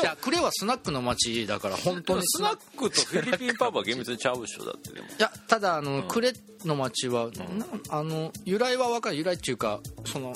[0.00, 2.90] じゃあ呉はスナックの街だから本当にスナック。
[2.90, 5.06] とフィリピンパブは厳密にちゃうでしょだってでも。
[5.06, 6.32] いやただあの、呉
[6.64, 10.32] の町は、なあの由来は分かんない由来っていうかその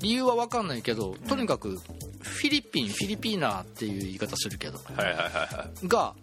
[0.00, 1.78] 理由は分かんないけどとにかく
[2.20, 5.88] フィリピンフィリピーナーっていう言い方するけどはいはいはいはい。
[5.88, 6.14] が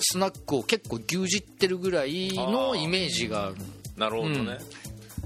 [0.00, 3.52] スナックを結構牛耳ってるぐらいのイメージが
[3.96, 4.58] なるほどね、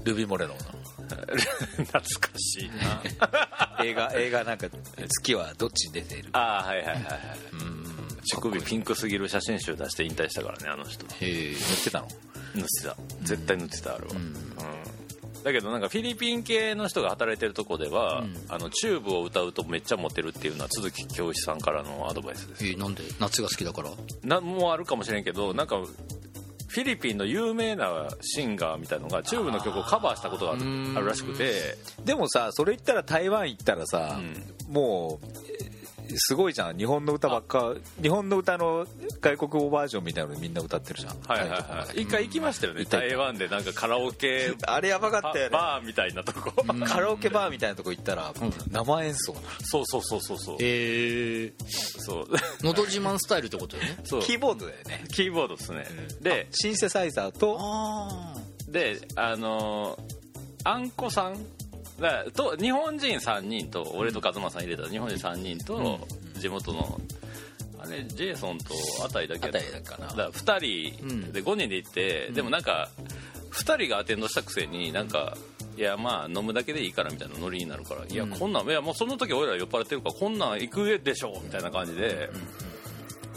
[0.03, 0.59] ルビー・モレノの
[1.77, 2.03] 懐か
[2.37, 3.83] しいな。
[3.83, 4.67] 映画映画なんか
[5.07, 7.01] 月はどっちに出ているああはいはいはいはい
[8.25, 11.05] 乳首ピンクすぎる写真集出して引退したからねあの人。
[11.05, 12.07] へえ塗ってたの？
[12.55, 12.97] 塗ってた。
[13.21, 14.33] 絶対塗ってたあれは、うん。
[15.43, 18.35] だけどなんかフィリピン系の人が働いてるとこでは、うん。
[18.49, 22.65] あのチューブを歌うとめっちゃモテるっていうのは鈴木教師さんからのアドバイスです。
[22.65, 23.03] えーなんで？
[23.19, 23.91] 夏が好きだから？
[24.23, 25.75] なんもあるかもしれんけどなんか
[26.75, 30.55] フィリピンの有名なシンガーみたいのがチューブの曲をカバーしたことがあ
[30.99, 34.19] るらしくて、でもさそれ言ったら台湾行ったらさ、
[34.67, 35.27] もう
[35.61, 35.71] え
[36.15, 36.77] すごいじゃん。
[36.77, 38.85] 日本の歌ばっか日本の歌の
[39.21, 41.19] 外国語バージョンみたいなのみんな歌ってるじゃん。
[41.27, 42.81] はいはいはい一回行きましたよね。
[42.81, 44.53] 行った行った台湾でなんかカラオケ。
[44.67, 45.49] あれやばかったよね。
[45.51, 46.63] バーみたいなとこ。
[46.85, 48.33] カラオケバーみたいなとこ行ったら、
[48.71, 50.57] 生演奏そうそうそうそうそう。
[50.61, 52.65] えー、そう。
[52.65, 53.97] のど自慢スタイルってことよね。
[54.05, 54.21] そう。
[54.21, 55.05] キーボードだよね。
[55.11, 55.85] キーボードですね、
[56.21, 58.35] でシンセサイザーとあ
[58.67, 60.25] であのー
[60.67, 61.37] あんこさん
[61.99, 65.99] だと日本人3人と俺と勝間さん入れた日本人3人と
[66.37, 66.99] 地元の
[67.79, 68.73] あれジェイソンと
[69.05, 70.07] あたりだけだかな。
[70.07, 72.89] だから2人で5人で行って、でもなんか
[73.51, 75.37] 2人がアテンドしたくせになんか
[75.77, 82.29] いやまあ飲むだけでいいからみたいなノリになるから、いやこんなんいやもうその時俺ら酔っ払ってるからこんなん行くでしょみたいな感じで、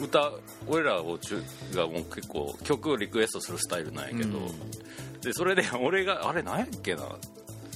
[0.00, 0.32] 歌
[0.66, 1.42] 俺らを中
[1.74, 4.38] がもう結構曲をリクエストするスタイルなんやけど、
[5.20, 7.02] でそれで俺があれなんやっけな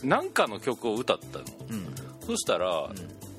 [0.03, 1.45] なんかの曲を歌ったの、
[2.27, 2.91] そしたら、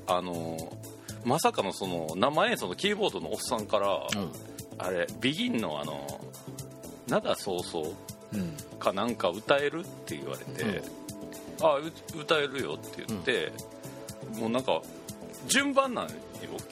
[0.06, 0.76] あの
[1.24, 4.06] まさかのその生演奏のキーボードのおっさんから、
[4.78, 6.20] あれビギンのあの
[7.08, 7.94] 「灘そうそう」
[8.78, 10.82] かなんか歌えるって言われて
[11.62, 13.52] 「あう歌えるよ」って言って、
[14.38, 14.82] もうなんか
[15.48, 16.12] 順番なんよ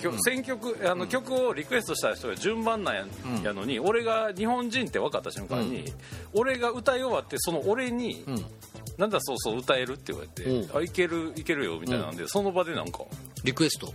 [0.01, 3.05] 曲選曲あの曲をリクエストした人が順番なんや,、
[3.45, 5.85] やのに俺が日本人って分かった瞬間に、
[6.33, 8.45] 俺が歌い終わってその俺にうん
[8.99, 10.77] 「なんだそうそう歌える?」って言われて「うん。
[10.77, 13.01] あいけるいけるよ」みたいなんで、その場でなんか
[13.45, 13.93] リクエスト。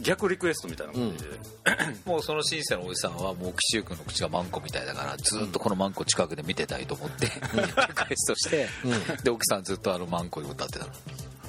[0.00, 1.30] 逆リクエストみたいな感じで、
[2.04, 7.68] もうそのシンセのおじさんはもう岸優君の口がマンコみたいだからずっとこのマンコ近くで見てたいと思って、リク
[8.12, 8.68] エストして、
[9.22, 10.92] で奥さんずっとあのマンコを歌ってたの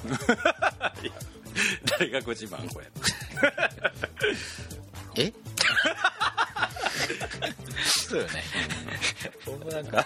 [1.98, 2.86] 大学自慢これ
[5.16, 5.32] え？
[8.08, 8.42] そうよね。
[9.46, 10.04] 俺もなんか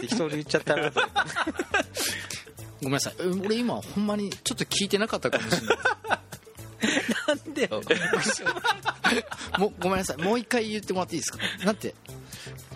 [0.00, 1.00] 適当に言っちゃったなと。
[2.82, 3.14] ごめんなさい。
[3.20, 5.78] え俺今ほんまにちょっと聞いてなかったかもしれない。
[7.26, 7.82] なんでよ。
[9.58, 10.22] もうごめんなさい。
[10.22, 11.38] もう一回言ってもらっていいですか？
[11.64, 11.94] なんて？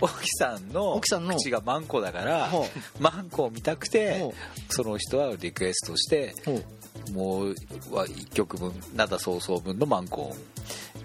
[0.01, 1.37] 奥さんの奥さんの？
[1.37, 4.35] 口がマンコだからほマンコを見たくてほ
[4.69, 6.35] その人はリクエストして
[7.11, 7.49] もう
[7.91, 10.37] は1曲分灘早々分のマンコを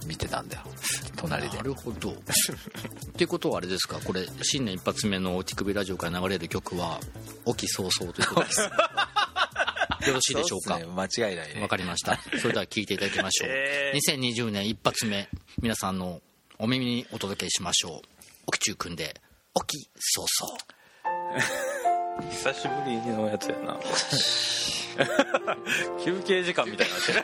[0.05, 0.61] 見てたんだよ。
[1.15, 1.57] 隣で。
[1.57, 2.11] なるほど。
[2.13, 2.15] っ
[3.15, 3.99] ていうことはあれですか？
[4.03, 6.99] これ新年一発目の手首ラジオから流れる曲は
[7.45, 8.61] 「沖早々」ということです。
[10.07, 10.77] よろしいでしょうか？
[10.79, 10.85] ね。
[10.85, 11.53] 間違いない。
[11.55, 12.19] ねわかりました。
[12.39, 13.49] それでは聞いていただきましょう、
[13.97, 15.27] 2020年一発目
[15.61, 16.21] 皆さんの
[16.59, 18.07] お耳にお届けしましょう。
[18.45, 19.19] 沖中くんで
[19.53, 20.57] 「沖早々
[22.29, 23.77] 久しぶりのやつやな。
[26.03, 27.23] 休憩時間みたいになってる」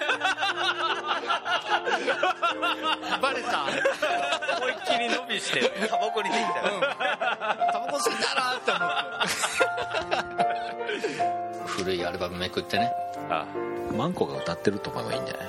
[3.22, 3.64] バレた。
[3.64, 6.54] 思いっきり伸びしてタバコにできた。
[7.72, 8.90] タバコ吸いたなって思っ
[11.66, 11.68] て。
[11.68, 12.92] 古いアルバムめくってね。
[13.30, 13.46] あ。
[13.92, 15.48] マンコが歌ってると思えばいいんじゃない？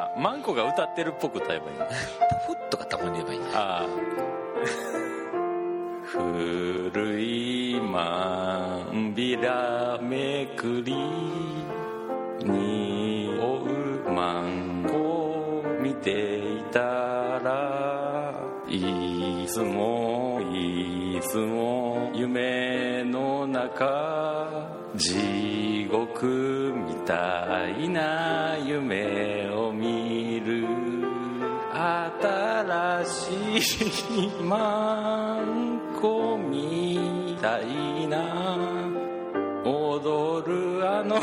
[0.00, 1.84] あマンコが歌ってるっぽく歌えばいいの。
[1.86, 3.62] ポフッとかたまに言えばいいんじゃない？
[3.62, 3.86] ああ
[6.08, 10.94] 古いまんびらめくり
[12.44, 30.66] におうまんこ見ていたらいつもいつも夢の中地獄みたいな夢を見る
[31.72, 33.04] 新
[33.60, 35.65] しいマン
[36.00, 38.86] コみたいな。
[39.64, 41.22] 踊るあの絵が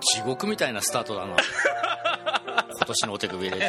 [0.00, 1.34] 地獄みたいなスタートだな。
[2.76, 3.64] 今年のお手首レジ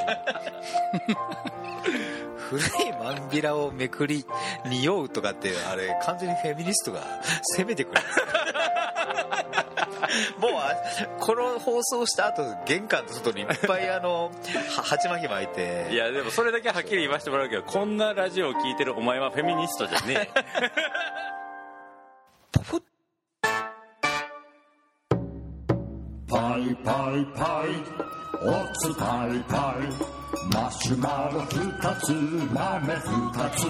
[2.36, 2.65] 古い
[3.01, 4.23] マンビラをめくり
[4.67, 7.01] 匂うとかってあれ完全にフェミニストが
[7.58, 8.01] 攻めてくる。
[11.19, 14.31] この放送した後玄関の外にいっぱいあの
[14.75, 15.88] は鉢巻き巻いて。
[15.91, 20.43] いやでもそれだけはっきり言わせてもらうけどこんなラジオを聞いてるお前はフェミニストじゃねえ。
[22.51, 22.81] ポフッ。
[26.27, 30.15] パイパイパイおつパイパイ
[30.53, 32.11] マシュマロ二つ
[32.53, 33.65] 豆二つ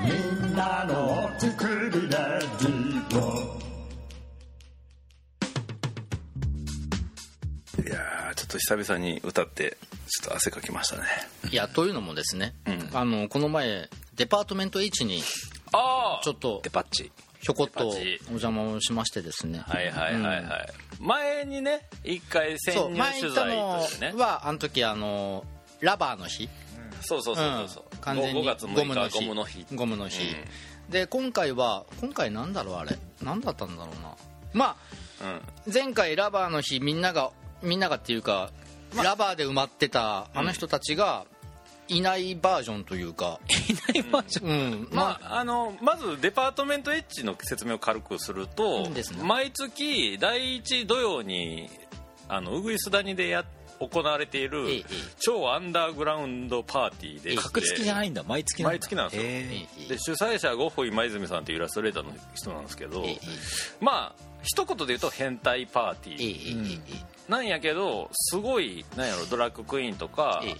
[0.00, 2.83] みんなのお手首レディ
[8.54, 11.02] と久々に歌ってちょっと汗かきましたね。
[11.50, 12.90] いやというのもですね、うん。
[12.92, 15.22] あのこの前デパートメント H に
[15.72, 17.10] ああちょっとデパッチ。
[17.40, 17.94] ひょこっとお
[18.30, 19.58] 邪魔をしましてですね。
[19.66, 20.44] はいはいはいはい、
[20.98, 25.44] 前にね一回潜入取材としてねのはあの時あの
[25.80, 26.48] ラバーの日。
[27.02, 27.98] そうそうそうそうそう、うん。
[27.98, 29.18] 完全に5月6日ゴムの日。
[29.18, 29.66] ゴムの日。
[29.74, 30.90] ゴムの日、うん。
[30.90, 32.96] で今回は今回なんだろうあれ。
[33.22, 34.14] 何だったんだろうな。
[34.54, 34.76] ま
[35.20, 35.26] うん。
[35.26, 35.40] あ
[35.70, 38.50] 前回ラバーの日みんながみんながっていうか、
[39.02, 41.26] ラバーで埋まってたあの人たちが
[41.88, 44.48] いないバージョンというか、いないバージョン。
[44.48, 44.88] うん。
[44.90, 45.44] まあ、あ。
[45.44, 49.02] のまずデパートメントエッジの説明を軽くすると、ね。
[49.22, 51.68] 毎月第1土曜に
[52.28, 53.44] あのウグイス谷でや
[53.80, 54.84] 行われている
[55.18, 57.36] 超アンダーグラウンドパーティーでええ。
[57.36, 58.22] 格付きじゃないんだ。
[58.22, 58.72] 毎月なんだ。
[58.72, 59.88] 毎月なんですよ。
[59.88, 63.18] で主催者はゴッホイ今泉さんというイラストレーターの人なんですけど、ええ
[63.80, 66.80] まあ一言で言うと変態パーティええーえ
[67.28, 70.54] えなんやけどすごいなんやろドラッグクイーンとか、ええ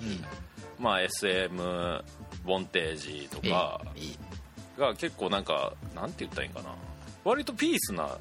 [0.79, 2.03] まあ、SM
[2.44, 3.81] ボンテージとか
[4.79, 6.70] が結構なんかなんて言ったらいいんかな。
[7.24, 8.18] 割とピースな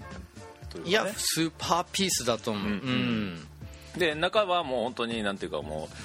[0.70, 2.72] というか、ね、えいやスーパーピースだと思う、うん。
[2.72, 3.48] うん
[3.98, 5.96] で中はもう本当になんていうかもう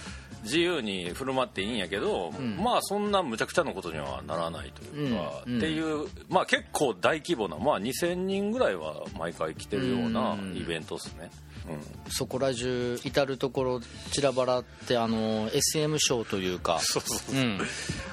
[0.45, 2.57] 自由に振る舞っていいんやけど、ん。
[2.63, 5.59] まあそんなむちゃくちゃなことにはならないというか、うんうん。
[5.59, 10.57] っていうまあ結構大規模なまあ2000人ぐらいは毎回来てるようなうん。
[10.57, 11.31] イベントですね、
[12.11, 13.81] そこら中至る所
[14.13, 17.39] 散らばらってあの SM ショーというかそうそうう。
[17.41, 17.59] ん。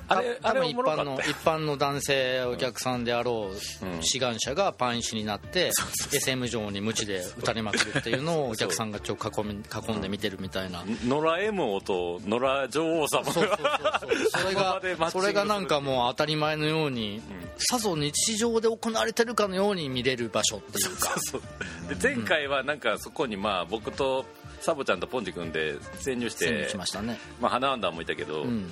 [0.08, 5.72] あれた多分一般の一般の男性お客さんであろううん志願者がパン石になって
[6.14, 10.84] SM 上に鞭で打たれまくるっていうのをお客さんがちょ囲み囲んで見てるみたいな。
[11.06, 14.42] 野良 M 王と野良女王様そうそうそうそう。
[14.42, 17.22] それがそれがなんかもう当たり前のように
[17.58, 21.16] さぞ日常で行われてるかのように見れる場所っていうか。
[21.18, 21.42] そう。
[21.90, 24.26] で前回はなんかそこにまあ僕と
[24.60, 27.20] サボちゃんとポンジ君で潜入して潜入しましたね。
[27.40, 28.72] まあ、花アンダーもいたけど、うん。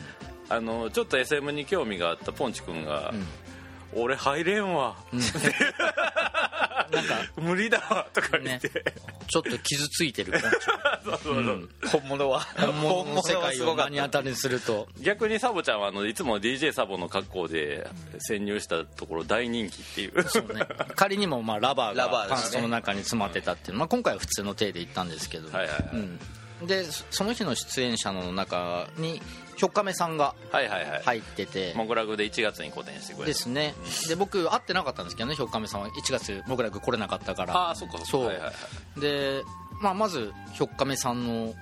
[0.49, 3.27] あのちょっと SM に興味があったポンチ君がん
[3.95, 4.95] 「俺入れんわ」
[6.91, 7.06] なん。
[7.06, 8.69] か 無理だわ」とか言って、
[9.27, 10.41] ちょっと傷ついてる感
[11.03, 11.69] そうそうそう。
[12.01, 12.47] 本物は。
[12.58, 13.89] じ本物の世界を。
[13.89, 14.88] に当たりにすると。
[14.99, 17.88] 逆にサボちゃんはあのいつも DJ サボの格好で
[18.19, 20.23] 潜入したところ大人気っていう。
[20.23, 20.65] そうね。
[20.95, 25.89] 仮にもまあラバーラバがパンストの中に詰まってたっていう、まあ、今回は普通の体で行ったんですけど、はいはいはい。
[26.62, 29.21] うん、でそその日の出演者の中に
[29.55, 33.73] ひょっかめさんがはいはいはい、入ってて、モグラグで1月に個展してくれたですね。
[34.07, 35.89] で僕会ってなかったんですけどねひょっかめさんは。
[35.89, 37.55] 1月僕ら来れなかったから。
[37.55, 38.25] ああそっかそう。
[38.25, 38.51] はいはいは
[38.97, 38.99] い。
[38.99, 39.43] で、
[39.81, 41.53] まあ、まずひょっかめさんの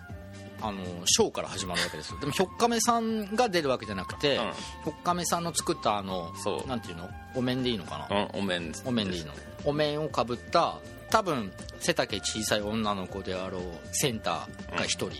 [0.64, 2.20] あのショーから始まるわけですよ。
[2.20, 4.44] でもひょっかめさんが出るわけじゃなくて、うん。
[4.44, 6.32] ひょっかめさんの作ったあの
[6.68, 7.10] なんていうの？
[7.36, 9.32] お面でいいのかな、うんお面お面でいいの。
[9.66, 10.78] お面をかぶった
[11.12, 15.12] 多分背丈小さい女の子であろうセンターが1人、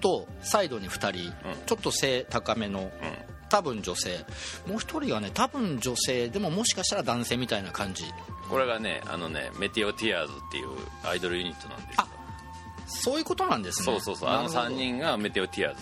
[0.00, 1.32] とサイドに2人、
[1.66, 2.90] ちょっと背高めの
[3.48, 4.24] 多分女性。
[4.66, 6.28] もう1人がね多分女性。
[6.28, 8.04] でももしかしたら男性みたいな感じ。
[8.48, 10.68] これがねあのねメテオティアーズっていう
[11.04, 12.06] アイドルユニットなんですよ。
[12.86, 13.84] そういうことなんですね。
[13.86, 14.30] そうそうそう。
[14.30, 15.80] あの3人がメテオティアーズ。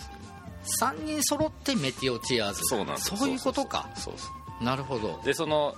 [0.83, 2.61] 3人揃ってメテオティアーズ。
[2.65, 3.11] そうなんです。
[3.11, 3.89] よそういうことか。
[3.95, 4.29] そうそ
[4.61, 4.63] う。
[4.63, 5.19] なるほど。
[5.23, 5.75] でその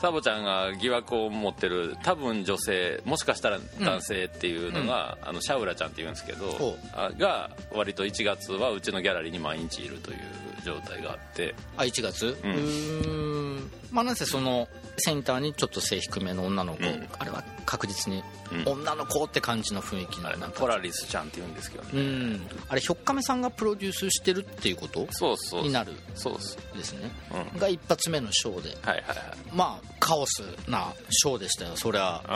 [0.00, 10.18] サボちゃんが疑惑を持ってる多分女性もしかしたら男性っていうのが、あのシャウラちゃんって言うんですけどほあが割と1月はうちのギャラリーに毎日いるという
[10.64, 11.54] 状態があって。
[11.76, 12.26] あ1月？
[12.26, 13.70] うーん。
[13.90, 17.08] まあなんせそのセンターにちょっと背低めの女の子、ん。
[17.18, 18.22] あれは確実に
[18.66, 18.72] うん。
[18.80, 21.90] 女の子って感じの雰囲気のあれなんかポラリスちゃんって言うんですけどね。
[21.94, 22.40] うん。
[22.68, 26.78] あれひょっかめさんがプロデュースしてるっていうことそうそうになるそうそう。
[26.78, 27.10] ですね、
[27.54, 27.58] うん。
[27.58, 28.70] が一発目のショーで。
[28.82, 29.16] はいはいはい。
[29.52, 31.76] まあカオスなショーでしたよ。
[31.76, 32.30] そりゃ不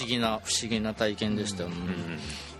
[0.00, 1.70] 思議な不思議な体験でしたよ、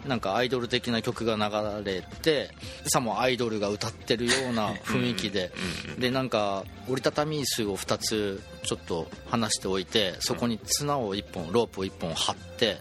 [0.06, 2.50] なんかアイドル的な曲が流れて
[2.86, 5.52] さもアイドルが歌ってるような雰囲気で。
[5.98, 12.78] でなんか折りたたみ椅子を2つちょっと離しておいてそこに綱を1本ロープを1本張って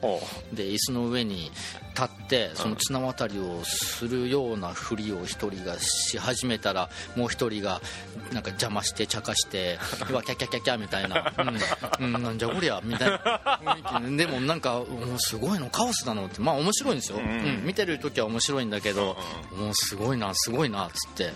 [0.54, 1.52] で椅子の上に
[1.94, 7.82] 立ってその綱渡りをするようなふりを1人がし始めたらもう1人が
[8.34, 9.78] なんか邪魔して茶化して
[10.10, 11.34] うわキャキャキャキャみたいな、
[12.00, 12.16] うん。
[12.16, 13.18] うん、なんじゃこりゃみたいな
[13.64, 14.18] 雰囲気。
[14.18, 16.40] ででもなんかもうすごいのカオスだのって。
[16.42, 19.18] まあ面白いんですよ、うん見てる時は面白いんだけど
[19.58, 21.32] もうすごいなすごいなっつって、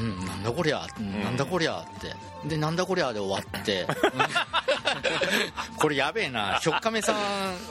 [0.00, 1.22] うんうん、なんだこりゃ、うん。
[1.22, 2.14] なんだこりゃって。
[2.48, 3.86] でなんだこりゃで終わって、う
[5.74, 6.58] んこれやべえな。
[6.60, 7.16] ひょっかめさん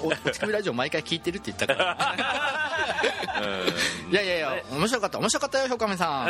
[0.03, 2.95] おおつくみラジオ毎回聞いてるって言ったから。
[4.11, 6.29] いやいやいや面白かった面白かったよひょっかめさん、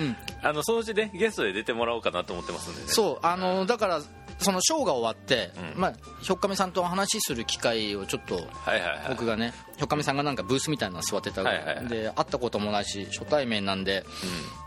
[0.00, 2.88] うん、 あのそのうちねゲストで出てもらおうかなと思ってますんでね。
[2.88, 4.00] そうあのだから
[4.40, 5.80] そのショーが終わって、うん。
[5.80, 8.40] まあ、ひょっかめさんとお話しする機会をちょっと
[9.08, 11.88] 僕がねひょっかめさんがなんかブースみたいなの座ってた、はいはいはい。
[11.88, 14.04] で会ったこともないし初対面なんで、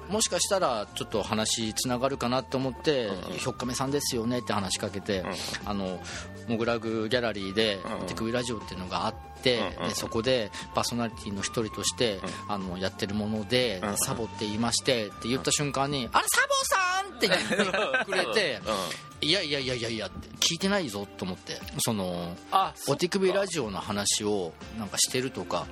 [0.10, 5.24] もしかしたらちょっと話つながるかなと思って「ひょっかめさんですよね」って話しかけて、
[5.66, 6.00] あの
[6.48, 18.62] モグラグギャラリーで「手首ラジオ」っていうのがあって、うんでそこでパーソナリティの一人として、あのやってるもので、サボって言いましてって言った瞬間に「あれサボさん!」って言ってくれて
[19.22, 25.66] 「いやいやいやいやいや」って聞いてないぞと思ってそのあお手首ラジオの話をなんかしてるとか。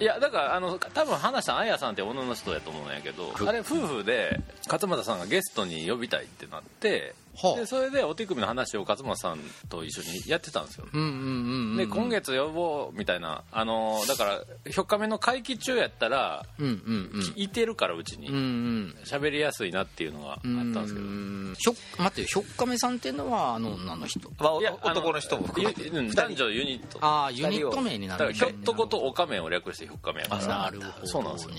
[0.00, 17.32] いやだからあの多分話したあやさんって女の人やと思うんやけどあれ夫婦で勝俣さんがゲストに呼びたいってなって、はあでそれでお手首の話を勝俣さんと一緒にやってたんですよ、うんうんうんうんで今月呼ぼうみたいなあのだからひょっかめの会期中やったらうんうんうん。
[17.36, 18.28] いてるからうちに。
[18.28, 18.96] うんうん。
[19.04, 21.06] 喋りやすいなっていうのがあったんですけど。
[21.06, 24.30] うんひょ待ってひょっかめさんっていうのはあの女の人？
[24.38, 26.98] まあいやあ男の人も含め男女ユニット。
[27.00, 30.46] ああユニット名になるだからひょっとことおかめを略してひょっかめやから。
[30.46, 31.54] なるほど、ね、そうなんですよ。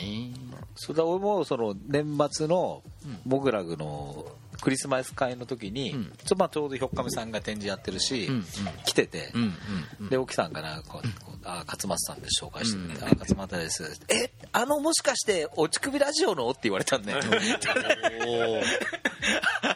[0.75, 2.84] そうだ俺もその年末の
[3.25, 4.25] モグラグの
[4.62, 6.14] クリスマス会の時に、ん。
[6.26, 8.45] ちょまあ、ちょうどひょっかめさんが展示やってるし、うんうん。
[8.86, 9.55] 来てて、うん
[9.99, 17.22] うんで沖さんかなこうこうあ勝松さんで紹介してくれて「あ勝松です」えあのもしかしておちくびラジオの?」って言われたんだよ。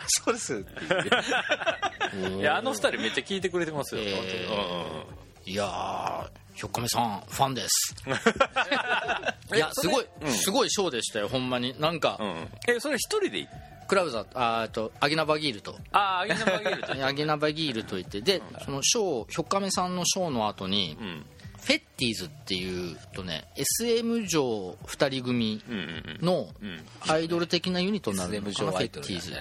[0.08, 0.56] そうです。
[0.56, 1.04] って言っ
[2.32, 5.52] ていやあの二人めっちゃ聞いてくれてますよ、えー。
[5.52, 7.96] いやーひょっかめさんファンです。
[9.56, 11.76] いやすごい、すごいショーでしたよほんまに。
[11.80, 12.48] なんか、うん。
[12.68, 13.48] えそれ一人でい
[13.88, 15.76] クラブザあーえっとアギナバギールと。
[15.92, 17.06] ああアギナバゲルと。
[17.06, 21.26] アギナバギールと いってでそのショーひょっかめさんのショーの後に、うん。
[21.64, 25.64] フェッティーズっていうとね SM 上2人組
[26.22, 26.86] のうん。
[27.08, 29.34] アイドル的なユニットになるのかな、フェッティーズ、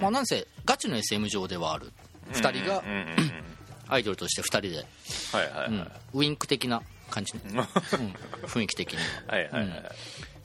[0.00, 1.92] まあなんせガチの SM 上ではある。
[2.32, 2.82] 2人が
[3.88, 4.86] アイドルとして2人で、
[5.32, 7.34] はいはいウインク的な感じ。
[7.34, 7.62] ね、 うん、
[8.46, 8.98] 雰囲気的に。
[9.26, 9.82] はいはいはい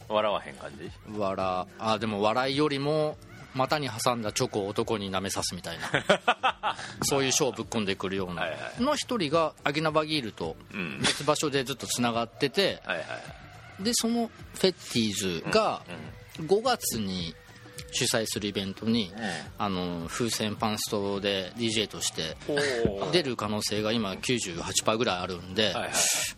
[0.07, 3.17] 笑わへん感じは笑あでも笑いよりも
[3.55, 6.75] 股に挟んだチョコを男に舐めさすみたいな。
[7.03, 8.41] そういうショーをぶっ込んでくるような。
[8.41, 8.83] はいはい。
[8.83, 10.99] の一人がアギナバギールとうん。
[10.99, 13.03] 別場所でずっとつながっててはいは
[13.79, 13.83] い。
[13.83, 15.81] でそのフェッティーズが
[16.39, 17.33] 5月に
[17.95, 19.11] 主催するイベントに、
[19.57, 22.35] あの風船パンストで DJ として
[22.99, 25.91] お出る可能性が今98%ぐらいあるんで、はいはい。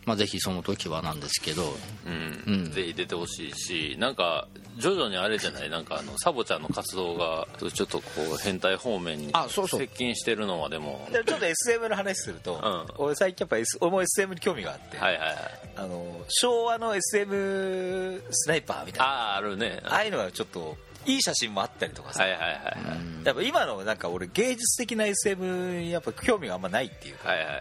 [0.06, 1.76] まあ、ぜひその時はなんですけど。
[2.06, 2.42] うん。
[2.46, 2.72] うん。
[2.72, 4.46] ぜひ出てほしいしなんか
[4.78, 5.70] 徐々にあれじゃない？
[5.70, 8.04] なんかあのサボちゃんの活動がちょっとこ
[8.34, 9.80] う変態方面にあそうそう。
[9.80, 11.08] 接近してるのはでも。
[11.12, 12.60] でちょっと SM の話すると、
[12.98, 13.04] うん。
[13.04, 15.36] 俺最近やっぱ、S、俺も SM に興味があって、はいはいはい。
[15.76, 19.04] あの昭和の SM スナイパーみたいな。
[19.06, 19.80] あああるね。
[19.84, 20.76] ああいうのがちょっと
[21.08, 23.24] いい写真もあったりとかさ、はいはいはいはい。
[23.24, 27.30] やっぱ今のなんか俺芸術的な SM にやっぱ興味があんまないっていうか。
[27.30, 27.46] はいはい。
[27.46, 27.54] は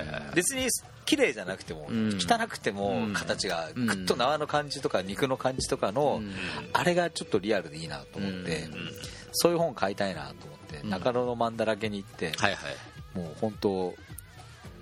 [0.00, 0.68] いはい別に
[1.04, 2.14] 綺麗じゃなくても、ん。
[2.14, 6.22] 汚くても形がんグッと縄の感じとか肉の感じとかの、
[6.72, 8.68] あれがちょっとリアルでいいなと思って、
[9.32, 13.18] そういう本買いたいなと思って、中野の漫だらけに行って、はいはい。
[13.18, 13.94] もう本当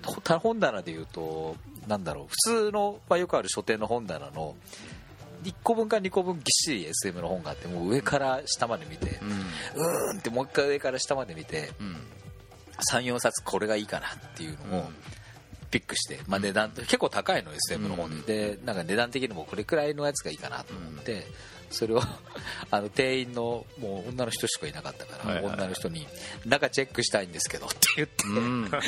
[0.03, 1.55] ほ本棚でいうと
[1.87, 4.55] なんだろう普通の、まあ、よくある書店の本棚の
[5.43, 9.19] 1個分か2個分ぎっしり SM の本があってもう上から下まで見て、
[9.75, 11.71] うーんってもう一回上から下まで見て、
[12.91, 14.89] 34冊これがいいかなっていうのを
[15.69, 21.25] ピックして、まあ、値段結構高いの SM の本で,、でなんか値段的にもこれくらいのやつがいいかなと思って、
[21.71, 22.01] それを
[22.69, 26.07] あの店員のもう女の人しかいなかったから、女の人に
[26.45, 28.71] 「中チェックしたいんですけど」って言って、うん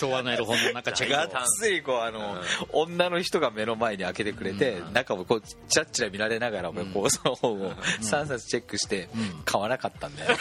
[0.00, 2.36] 昭和のエロ本の中チェックがっつりこうあの、
[2.72, 9.08] 女の人が目の前に開けてくれて、中をこうチラッチラ見られながら、こうその本を3冊チェックして
[9.44, 10.36] 買わなかったんだよ、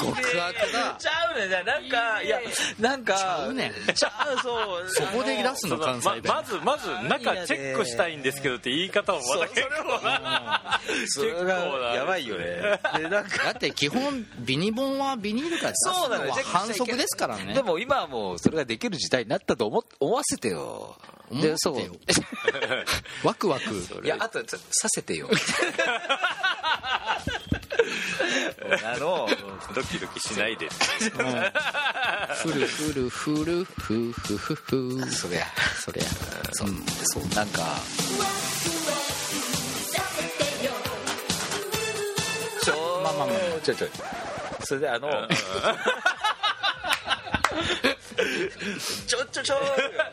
[0.00, 0.96] 極悪だ。
[0.98, 1.46] ちゃうね。
[1.46, 2.40] んなんかいや
[2.78, 3.72] なんかちゃうねん。
[3.94, 4.90] ちゃうそう。
[4.90, 6.22] そこで出すの関西弁。
[6.26, 10.00] ままずまず中チェックしたいんですけどって言い方もまた結構。
[10.04, 12.80] なそれがやばいよね。
[12.96, 17.54] でなんかだって基本ビニボンはビニールから出すのそうなのよは反則ですからね。
[17.54, 20.96] でも今はもうそれができる時代になったと思思わせてよ。
[21.30, 21.92] 思わせてよ。
[22.06, 22.26] でそう。
[23.26, 23.64] ワクワク。
[24.04, 25.28] いやあとちょさせてよ
[28.84, 29.28] あの。
[29.74, 30.68] ドキドキしないで。
[30.68, 35.10] フルフルフルフフフフ。
[35.10, 35.46] そりゃ
[35.80, 36.04] そりゃ
[36.52, 36.68] そう
[37.04, 37.22] そう。
[37.34, 37.62] なんか。
[42.62, 43.60] ちょまあまあまあ。
[43.62, 43.88] ちょちょ
[44.66, 45.10] それであの
[49.06, 49.56] ちょちょちょ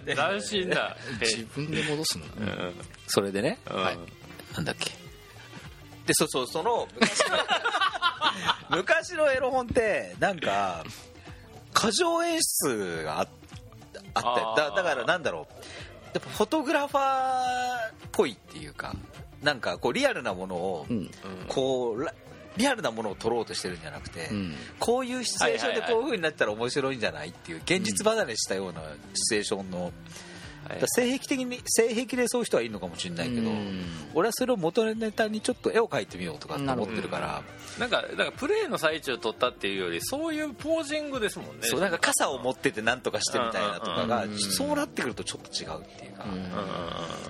[0.06, 0.98] 斬新だ。
[1.22, 2.26] 自分で戻すの。
[3.08, 3.60] それでね。
[3.66, 3.98] はい。
[4.56, 4.92] なんだっけ
[6.06, 7.38] でそうそうその昔の
[8.78, 10.84] 昔のエロ本ってなんか
[11.74, 13.28] 過剰演出があ
[14.14, 15.54] あってだだからなんだろう。
[16.14, 17.02] やっぱフォトグラファ
[18.12, 18.94] ぽいっていうか
[19.42, 21.10] なんかこうリアルなものをうん。
[21.48, 22.14] こうら
[22.58, 24.56] リアルなものを撮ろうとしてるんじゃなくて、うん。
[24.78, 28.82] こういうシチュエーションでこういう風になったら面白いんじゃないっていう現実離れしたような
[29.14, 29.94] シチュエーションの、だから
[30.86, 33.84] 性癖的に性癖でそういう人はいるのかもしれないけど、うん。
[34.14, 37.44] 俺はそれを元ネタにちょっと絵を描いてみようとかって思ってるから。
[37.80, 41.68] なんかだからプレーの最中撮ったっていうよりそういうポージングですもんね。
[41.68, 44.40] そうなんか傘を持っててなんとかしてみたいなとかがうん。
[44.40, 46.26] そうなってくるとちょっと違うっていうか。
[46.26, 46.32] うん。
[46.32, 46.38] うん。
[46.38, 46.52] うんうん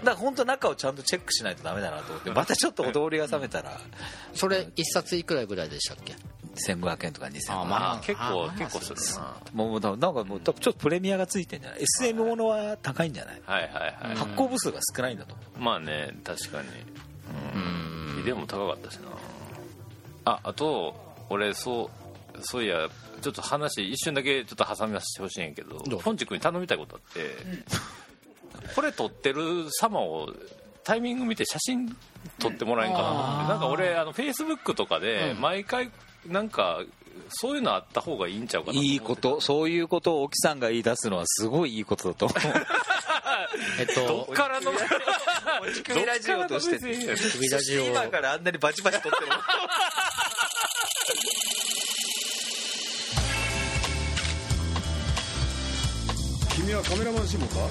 [0.02, 3.80] だから本当中をちゃんとチェックしないとダメだなと思ってまたちょっと踊りが冷めたら
[4.34, 6.16] それ一冊いくらぐらいでしたっけ
[6.68, 7.62] 1500円とか2000円。
[7.62, 9.36] あまあ結構あ結構するな。
[9.54, 13.42] もうなんかもうちょっとプレミアがついてんじゃない？SM ものは高いんじゃない？
[13.46, 13.72] はいはい
[14.08, 15.60] はい、発行部数が少ないんだと思う。
[15.60, 16.68] まあね確かに。
[17.56, 18.18] うん。
[18.18, 19.10] ビデオも高かったしな。
[20.26, 20.96] ああと
[21.30, 21.90] 俺そ
[22.36, 22.88] うそういや
[23.22, 27.36] ちょっと話一瞬だけちょっと挟み出してほしいんやけどポンチ君に頼みたいことあって、
[28.76, 30.30] これ撮ってる様を
[30.84, 31.96] タイミング見て写真
[32.40, 35.42] 撮ってもらえんかなと思って、なんか俺あのフェイスブックとかでうん。
[35.42, 35.92] 毎回
[36.28, 36.82] なんか
[37.30, 39.42] そういうのあった方がいいんちゃうかないいこと。
[39.42, 42.38] そういうことを沖さんが言い出すのはすごいいいことだと思う。
[43.80, 43.94] えっど
[44.26, 46.78] とっからの落ち首ラジオとして
[47.50, 47.86] ラジオ。
[47.86, 49.32] 今からあんなにバチバチ撮ってる
[56.56, 57.68] 君はカメラマン志望か？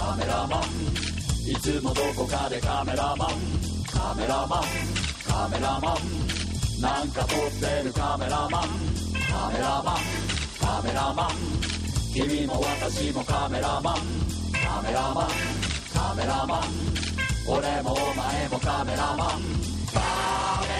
[0.00, 0.60] カメラマン。
[1.46, 3.28] いつもどこかでカメラマン。
[3.92, 4.64] カメラマン。
[5.28, 6.80] カメラマン。
[6.80, 7.92] なんか撮ってる。
[7.92, 8.62] カメラマン。
[9.30, 9.96] カメラマン。
[10.58, 11.30] カメラマン。
[12.14, 13.96] 君も私もカメラマン。
[14.64, 15.28] カメラマン。
[15.92, 16.62] カメラマン。
[17.46, 19.18] 俺もお前もカメラマン。
[19.18, 20.79] カメラマン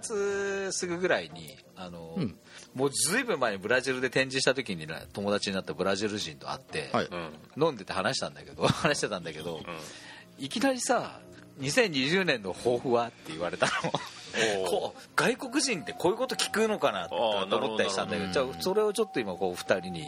[0.00, 2.36] 月すぐぐらいにあの、うん。
[2.74, 7.06] もうずいぶん前にブラジルで展示した時にな友達になったブラジル人と会って、はい。
[7.06, 9.60] うん飲んでて話したんだけど 話してたんだけど、
[10.38, 11.20] いきなりさ
[11.60, 13.92] 2020年の抱負はって言われたの。
[14.68, 20.04] こう外国人ってこういうこと聞くのかなと思ったりしたんだけどじゃあそれをちょっと今こう2人に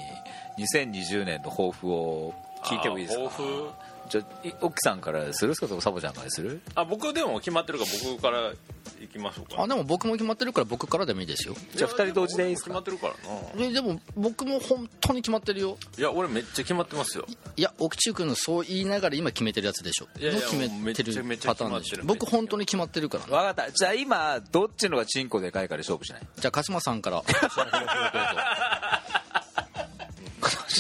[0.59, 2.35] 2020年の抱負を
[2.65, 3.27] 聞いてもいいですか？
[3.27, 3.71] あ抱負？
[4.09, 4.23] じゃ
[4.61, 5.55] 奥さんからする？
[5.55, 6.61] それともサボちゃんからする？
[6.75, 8.53] あ僕でも決まってるから僕から
[9.01, 11.55] 行きましょうかあでも僕も決まってるから僕からでもいいですよ。
[11.75, 12.71] じゃあ2人同時でいいですか？
[12.71, 13.67] 決まってるからな。
[13.69, 15.77] ででも僕も本当に決まってるよ。
[15.99, 17.27] いや俺めっちゃ決まってますよ。
[17.57, 20.07] いや奥中君のそう言いながら今決めてるやつでしょ。
[20.19, 22.03] いやいやの決めてるっちゃパターンでしょ。
[22.05, 23.71] 僕本当に決まってるからね分かった。
[23.73, 26.23] じゃあ今どっちのがチンコでかいかで勝負しない？
[26.39, 27.23] じゃあ鹿島さんから。
[27.29, 27.37] 今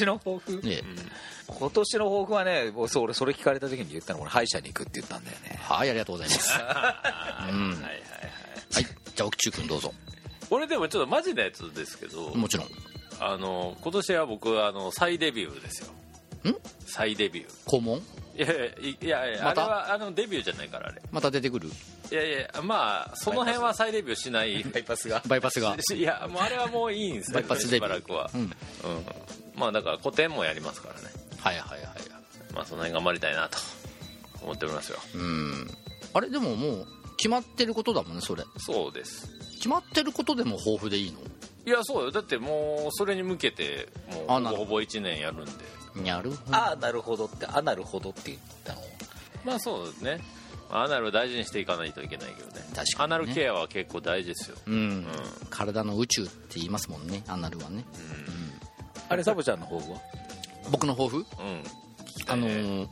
[0.01, 0.61] 年の抱負。
[0.64, 0.84] ええ
[1.49, 4.20] 今年の抱負はねもうそう俺それ聞かれた時に言ったの。
[4.20, 5.59] 俺歯医者に行くって言ったんだよね。
[5.62, 6.53] はいありがとうございます。
[6.59, 6.61] うん。
[6.61, 7.92] はいはいはい。
[8.74, 9.92] はいじゃあ奥中君どうぞ。
[10.51, 12.66] 俺でもちょっとマジなやつですけどもちろん。
[13.18, 15.88] あの今年は僕あの再デビューですよ。
[16.51, 16.57] ん？
[16.86, 17.51] 再デビュー。
[17.66, 17.99] 肛門？
[17.99, 19.64] いやいやいやいや、また？
[19.64, 21.01] あれはあのデビューじゃないからあれ。
[21.11, 21.70] また出てくる？
[22.12, 25.22] いやいやまあその辺は再デビューしないバイパスが。
[25.26, 25.74] バイパスが？
[25.94, 27.88] いやもうあれはもういいんですよバイパスデビュー。
[27.88, 28.30] しばらくは。
[28.34, 28.40] うん。
[28.42, 28.51] うん
[29.57, 31.09] まあだから古典もやりますからね。
[31.40, 31.88] はいはいはい
[32.54, 33.59] まあその辺頑張りたいなと。
[34.42, 34.98] 思っておりますよ。
[35.14, 35.70] うん。
[36.14, 36.86] あれでももう
[37.16, 38.44] 決まってることだもんねそれ。
[38.59, 39.28] そうです。
[39.57, 41.18] 決まってることでも抱負でいいの？
[41.66, 42.11] いやそうよ。
[42.12, 45.50] だってもうそれに向けてもうほぼほぼ1年やるんで。
[45.96, 46.57] にゃるほど。
[46.57, 48.80] ああなるほどってあなるほどって言ったの。
[49.44, 50.20] まあそうですね。
[50.70, 52.64] アナルを大事にしていかないといけないけどね。
[52.74, 52.94] 確かにね。
[52.98, 54.57] アナルケアは結構大事ですよ。
[54.66, 55.07] うん、
[55.50, 57.84] 体の宇宙って言いますもんねアナルはね
[59.09, 59.92] あれサボちゃんの抱負？
[59.92, 59.98] は
[60.70, 61.16] 僕の抱負？
[61.18, 61.24] うん。
[62.28, 62.86] あのー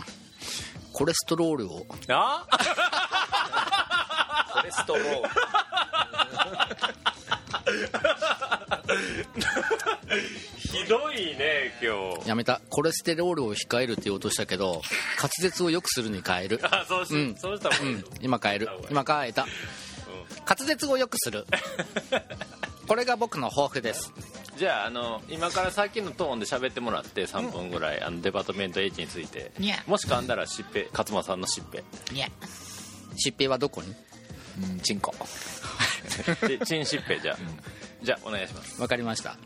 [0.93, 1.85] コレステロールを。
[2.09, 2.47] あ？
[4.55, 5.29] コレステロール。
[10.61, 12.29] ひどいね今日。
[12.29, 12.61] やめた。
[12.71, 14.83] コレステロールを控えるって言おうとしたけど
[15.19, 16.61] 滑舌を良くするに変える。
[16.62, 17.35] あそうし、うん。
[17.37, 18.05] そうしたらもう、うん。
[18.21, 18.69] 今変える。
[18.91, 19.47] 今変えた
[20.49, 21.47] 滑舌を良くする。
[22.87, 24.13] これが僕の抱負です。
[24.59, 29.53] じゃああの今からさっきのトーンで喋ってもらって3分ぐらい、あのデパートメント H について。
[29.59, 31.83] にゃもし噛んだらしっぺ勝間さんのしっぺ。
[32.13, 32.29] にゃ
[33.17, 33.95] 疾病はどこに？
[34.63, 35.15] うんチンコ。
[36.47, 37.37] で チンしっぺじゃあ、
[38.03, 38.81] じゃあお願いします。
[38.81, 39.37] わかりました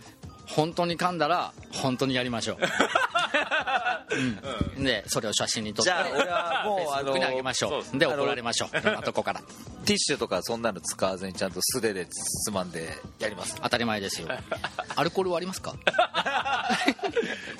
[0.48, 2.58] 本当に噛んだら本当にやりましょう、
[4.76, 7.98] うん、でそれを写真に撮ってじゃあ俺はもうあのにあげましょう。
[7.98, 8.76] で怒られましょう。
[8.76, 9.40] いろんなとこから。
[9.84, 13.56] ティッシュとかそんなの使わずにちゃんと素手でつまんでやります。
[13.62, 14.28] 当たり前ですよ。
[14.96, 15.74] アルコールはありますか？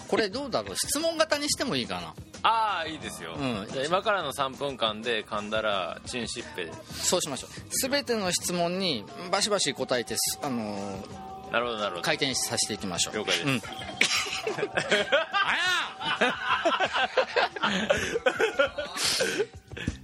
[0.09, 0.76] これどうだろう？
[0.76, 2.14] 質問型にしてもいいかな。
[2.43, 3.66] ああいいですよ、うん。
[3.70, 6.70] じゃあ今からの3分間で噛んだらチンしっぺ。
[6.93, 7.51] そうしましょう。
[7.89, 12.03] 全ての質問にバシバシ答えてすあのーなるほどなるほど。
[12.03, 13.14] 回転させていきましょう。
[13.16, 13.61] 了解です、うん。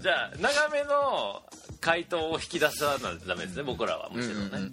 [0.00, 1.42] じゃあ長めの
[1.80, 4.70] 回答を引き出さなダメですね僕らはむしろね、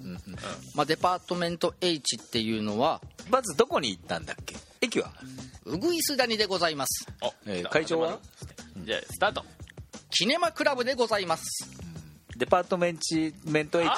[0.76, 4.56] まあ、デパートメント H っていうのはまずどこに行ったんだっけ？
[4.82, 5.12] 駅は、
[5.66, 7.06] うぐいす谷でございます。
[7.22, 8.20] おえー会長は？
[8.78, 9.46] じゃあスタート。
[10.10, 11.44] キネマクラブでございます。
[12.36, 13.88] デパートメンチメント H?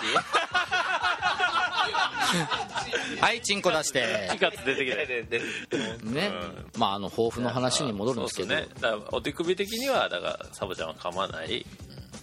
[3.19, 4.29] はいチンコ出して。
[4.31, 4.85] 4月出て。
[4.85, 4.91] き
[6.01, 6.31] たね、
[6.77, 8.49] まああの抱負の話に戻るんですけど。
[8.49, 8.67] そうっね。
[8.79, 11.65] だからお手首的にはだからサボちゃんは噛まない。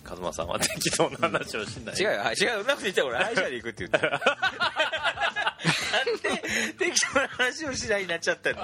[0.03, 1.95] カズマさんは適当な話をしない。
[1.95, 2.21] 違うよ。
[2.21, 2.51] はい違う。
[2.59, 4.21] そんなこと言ったら俺歯医者に行くって言った
[5.61, 8.57] なんで適当な話をしないになっちゃったの？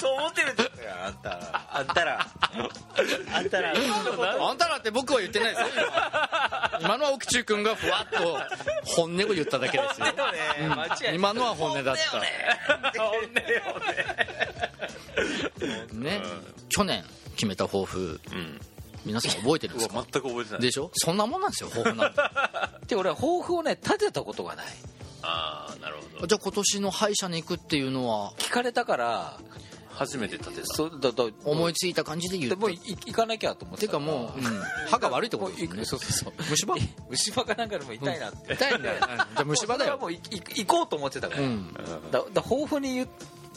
[0.00, 0.70] そう思ってるんだよ
[1.04, 1.38] あんた
[1.72, 2.26] あんたら。
[3.34, 3.72] あんたら。
[3.74, 5.66] あんたらって僕は言ってないですよ
[6.80, 6.96] 今。
[6.98, 8.38] のは奥中君がふわっと
[8.84, 10.06] 本音を言っただけですよ。
[11.08, 11.14] うん。
[11.14, 12.20] 今のは本音だった。
[15.94, 16.22] ね、
[16.68, 17.04] 去年
[17.36, 18.20] 決めた抱負、
[19.04, 20.04] 皆さん覚えてるんですか？
[20.10, 20.60] 全く覚えてない。
[20.62, 20.90] でしょ？
[20.94, 22.18] そんなもんなんですよ抱負なんて。
[22.88, 24.66] で俺は抱負をね立てたことがない
[25.22, 26.26] ああなるほど。
[26.26, 28.32] じゃあ今年の歯医者に行くっていうのは？
[28.38, 29.38] 聞かれたから
[29.90, 30.66] 初めて立てた。
[30.66, 34.62] そうだだ思いついた感じで言ってでもうい行かなきゃと思っててかもう、うん。
[34.88, 35.84] 歯が悪いってことですよね。
[35.84, 36.32] そうそうそう。
[36.50, 36.74] 虫歯？
[37.10, 38.96] 虫歯かなんかでも痛いなって、痛いんだよ。
[39.00, 39.98] じゃあ虫歯だよ。
[39.98, 41.74] もういい行こうと思ってたから、うん。
[42.10, 43.08] だだ抱負に言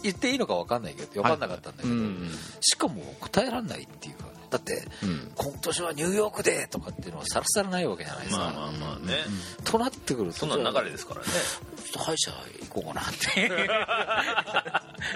[0.03, 2.30] 言っていいのか分かんないけど分かんなかったんだけど、うん。
[2.61, 4.26] しかも答えられないっていうか
[4.56, 5.32] だって、うん。
[5.36, 9.18] 今年はニューヨークでとかっていうのはさらさらないわけじゃないですか、まあまあまあね、
[9.64, 11.28] となってくるとそんな流れですからね。
[11.28, 12.32] ちょっと歯医者
[12.62, 13.49] 行こうかなって。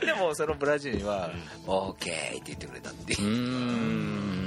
[0.05, 1.31] でもそのブラジルには
[1.65, 3.19] 「オーケー」って言ってくれたっていう。
[3.19, 4.39] うーん。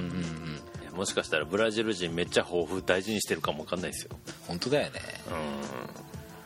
[0.94, 4.10] もしかしたらブラジル人めっちゃ抱負大事にしてるかもわかんないですよ。
[4.46, 5.00] 本当だよね。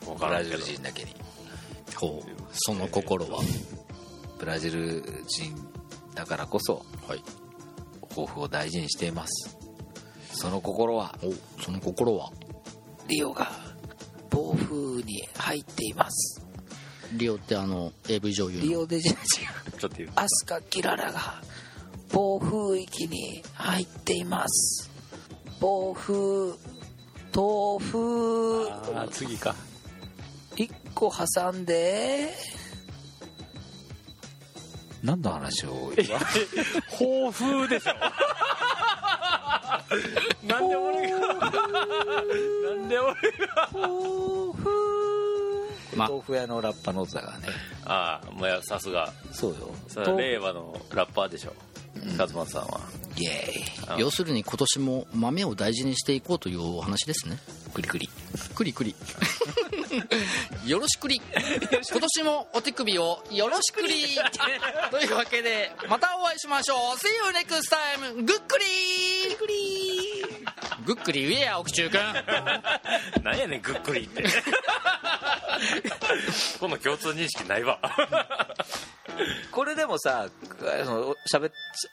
[0.03, 0.15] うん。
[0.15, 1.13] 分ブラジル人だけに。
[1.95, 3.39] ほうその心は
[4.39, 5.55] ブラジル人
[6.13, 7.23] だからこそはい
[8.17, 9.55] 抱負を大事にしています。
[10.31, 12.31] その心はおその心は？
[13.07, 13.51] リオが
[14.31, 16.41] 暴風に入っています。
[17.13, 18.63] リオってあの AV 女優の？
[18.63, 20.09] リオデジちょっと言う。
[20.15, 21.41] アスカ・キララが
[22.11, 24.89] 暴風域に入っています。
[25.59, 26.13] 暴風
[27.35, 28.67] 豆腐。
[28.71, 29.53] ああ次か。
[30.55, 32.33] 1個挟んで
[35.07, 35.93] 何の話を？
[35.97, 37.93] 今抱負でしょ。
[40.45, 41.25] なんで俺がな
[42.75, 43.69] んで俺が。
[45.95, 47.47] ま豆腐屋のラッパの座がね。
[47.85, 49.13] ああもうやさすが。
[49.31, 49.69] そうよ。
[49.87, 51.53] それは令和のラッパーでしょ
[52.17, 52.79] 勝間さんは。
[53.17, 57.37] イエーイあ要するに今年も豆を大事にしていこうというお話ですね。
[57.73, 58.09] クリクリ。
[58.55, 58.95] クリクリ。
[60.65, 61.21] よろしくり。
[61.89, 64.17] 今年もお手首をよろしくり。
[64.91, 66.77] というわけでまたお会いしましょう。
[66.97, 68.65] See you next time ぐっくり。
[70.85, 71.27] ぐっくり。
[71.27, 71.99] 言えや奥中君。
[73.23, 74.23] なんやねんぐっくりって。
[76.59, 77.79] この共通認識ないわ。
[79.51, 80.27] これでもさ
[80.61, 81.15] あの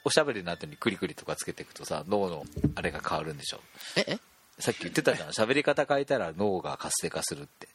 [0.03, 3.59] おしゃべりの後にクリクリとかつけていくとさ脳のあれが変わるんでしょ？
[3.97, 4.19] ええ？
[4.59, 5.29] さっき言ってたじゃん。
[5.29, 7.67] 喋り方変えたら脳が活性化するって。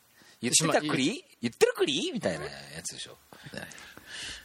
[0.42, 1.22] 言ってたクリ？
[1.42, 2.10] 言ってるクリ？
[2.12, 2.50] みたいなや
[2.82, 3.16] つでしょ。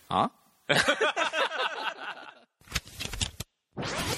[0.10, 0.30] あ？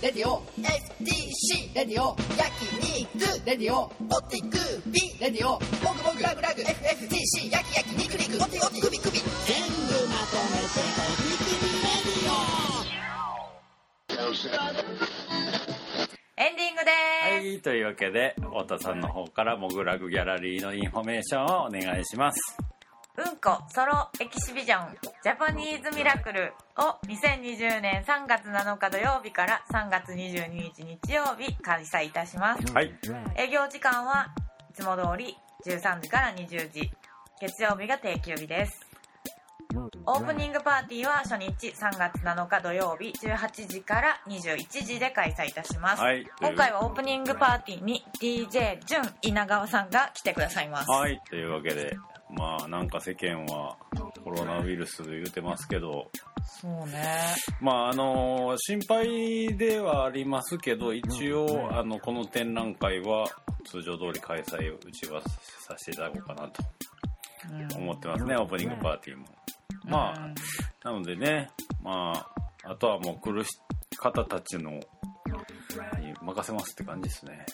[0.00, 2.52] レディオ STC レディオ焼
[3.16, 3.44] 肉。
[3.44, 3.90] レディオオ
[4.30, 5.58] ティクビレディオモ
[5.92, 8.36] グモグラグラグ FFTC 焼き焼き肉肉。
[8.40, 9.74] オテオテクビクビ全部
[10.06, 12.30] まとめておビクビレディ
[16.36, 22.56] エンディングです、はいというわけで太田さんの方からモグラグギャラリーのインフォメーションをお願いします
[23.18, 32.72] うんこソロエキシビジョンジャパニーズミラクルを2020年3月7日土曜日から3月22日日曜日開催いたします。
[32.72, 32.94] はい。
[33.36, 34.28] 営業時間は
[34.70, 36.92] いつも通り13時から20時。
[37.40, 38.86] 月曜日が定休日です。
[40.06, 46.24] オープニングパーティーは初日3月7日土曜日18時から21時で開催いたします、はい。
[46.40, 50.90] 今回はオープニングパーティーに DJ ジュン稲川さんが来てくださいます。
[50.90, 51.20] はい。
[51.28, 51.96] というわけで
[52.30, 53.76] まあなんか世間は
[54.22, 56.10] コロナウイルス言うてますけど。
[56.60, 57.34] そうね。
[57.60, 63.26] まああの心配ではありますけど一応あのこの展覧会は
[63.64, 66.62] 通常通り開催うちはさせていただこうかなと
[67.76, 69.26] 思ってますね、オープニングパーティーも。
[69.84, 71.50] まあ、なのでね、
[71.82, 72.12] ま
[72.64, 73.44] あ、あとはもう来る
[73.96, 74.80] 方たちのに
[76.22, 77.46] 任せますって感じですね。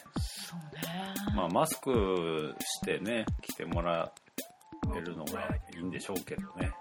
[1.35, 4.13] まあ、マスクしてね、来てもら
[4.97, 5.41] えるのが
[5.75, 6.73] いいんでしょうけどね。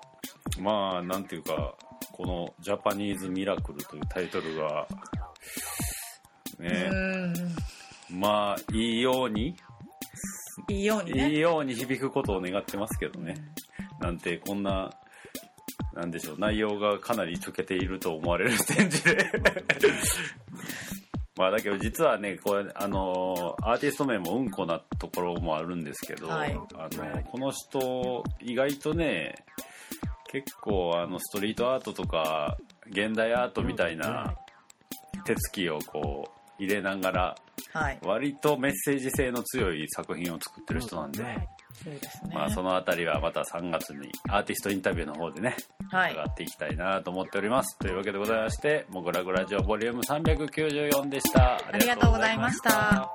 [0.60, 1.76] まあ、なんていうか、
[2.12, 4.88] このジャパニーズミラクルというタイトルが、
[6.60, 6.90] ね、
[8.10, 9.56] まあ、いいように、
[10.70, 13.36] いいようにねいいように響くことを願ってますけどね。
[14.00, 14.92] なんて、こんな、
[15.94, 19.32] なんでしょう、内容がかなり溶けていると思われる展示で。
[21.36, 26.52] まあだけど実はね、これ、あの、アーティスト名もうんこなところもあるんですけど、はい。
[26.52, 29.36] あの、この人、意外とね、
[30.32, 32.58] 結構あの、ストリートアートとか、
[32.88, 34.36] 現代アートみたいな
[35.26, 36.30] 手つきをこ
[36.60, 37.36] う、入れながら、
[37.74, 38.00] はい。
[38.04, 41.18] 割とメッセージ性の強い作品を作ってる人なんで、
[41.84, 42.36] そうですね。
[42.36, 45.56] まあそのあたりはまた3月にアーティストインタビューの方でね、
[45.92, 46.14] はい。
[46.14, 47.78] 伺っていきたいなと思っております。
[47.80, 51.56] というわけでございまして、モグラグラジオボリューム394でした。
[51.56, 53.12] ありがとうございました。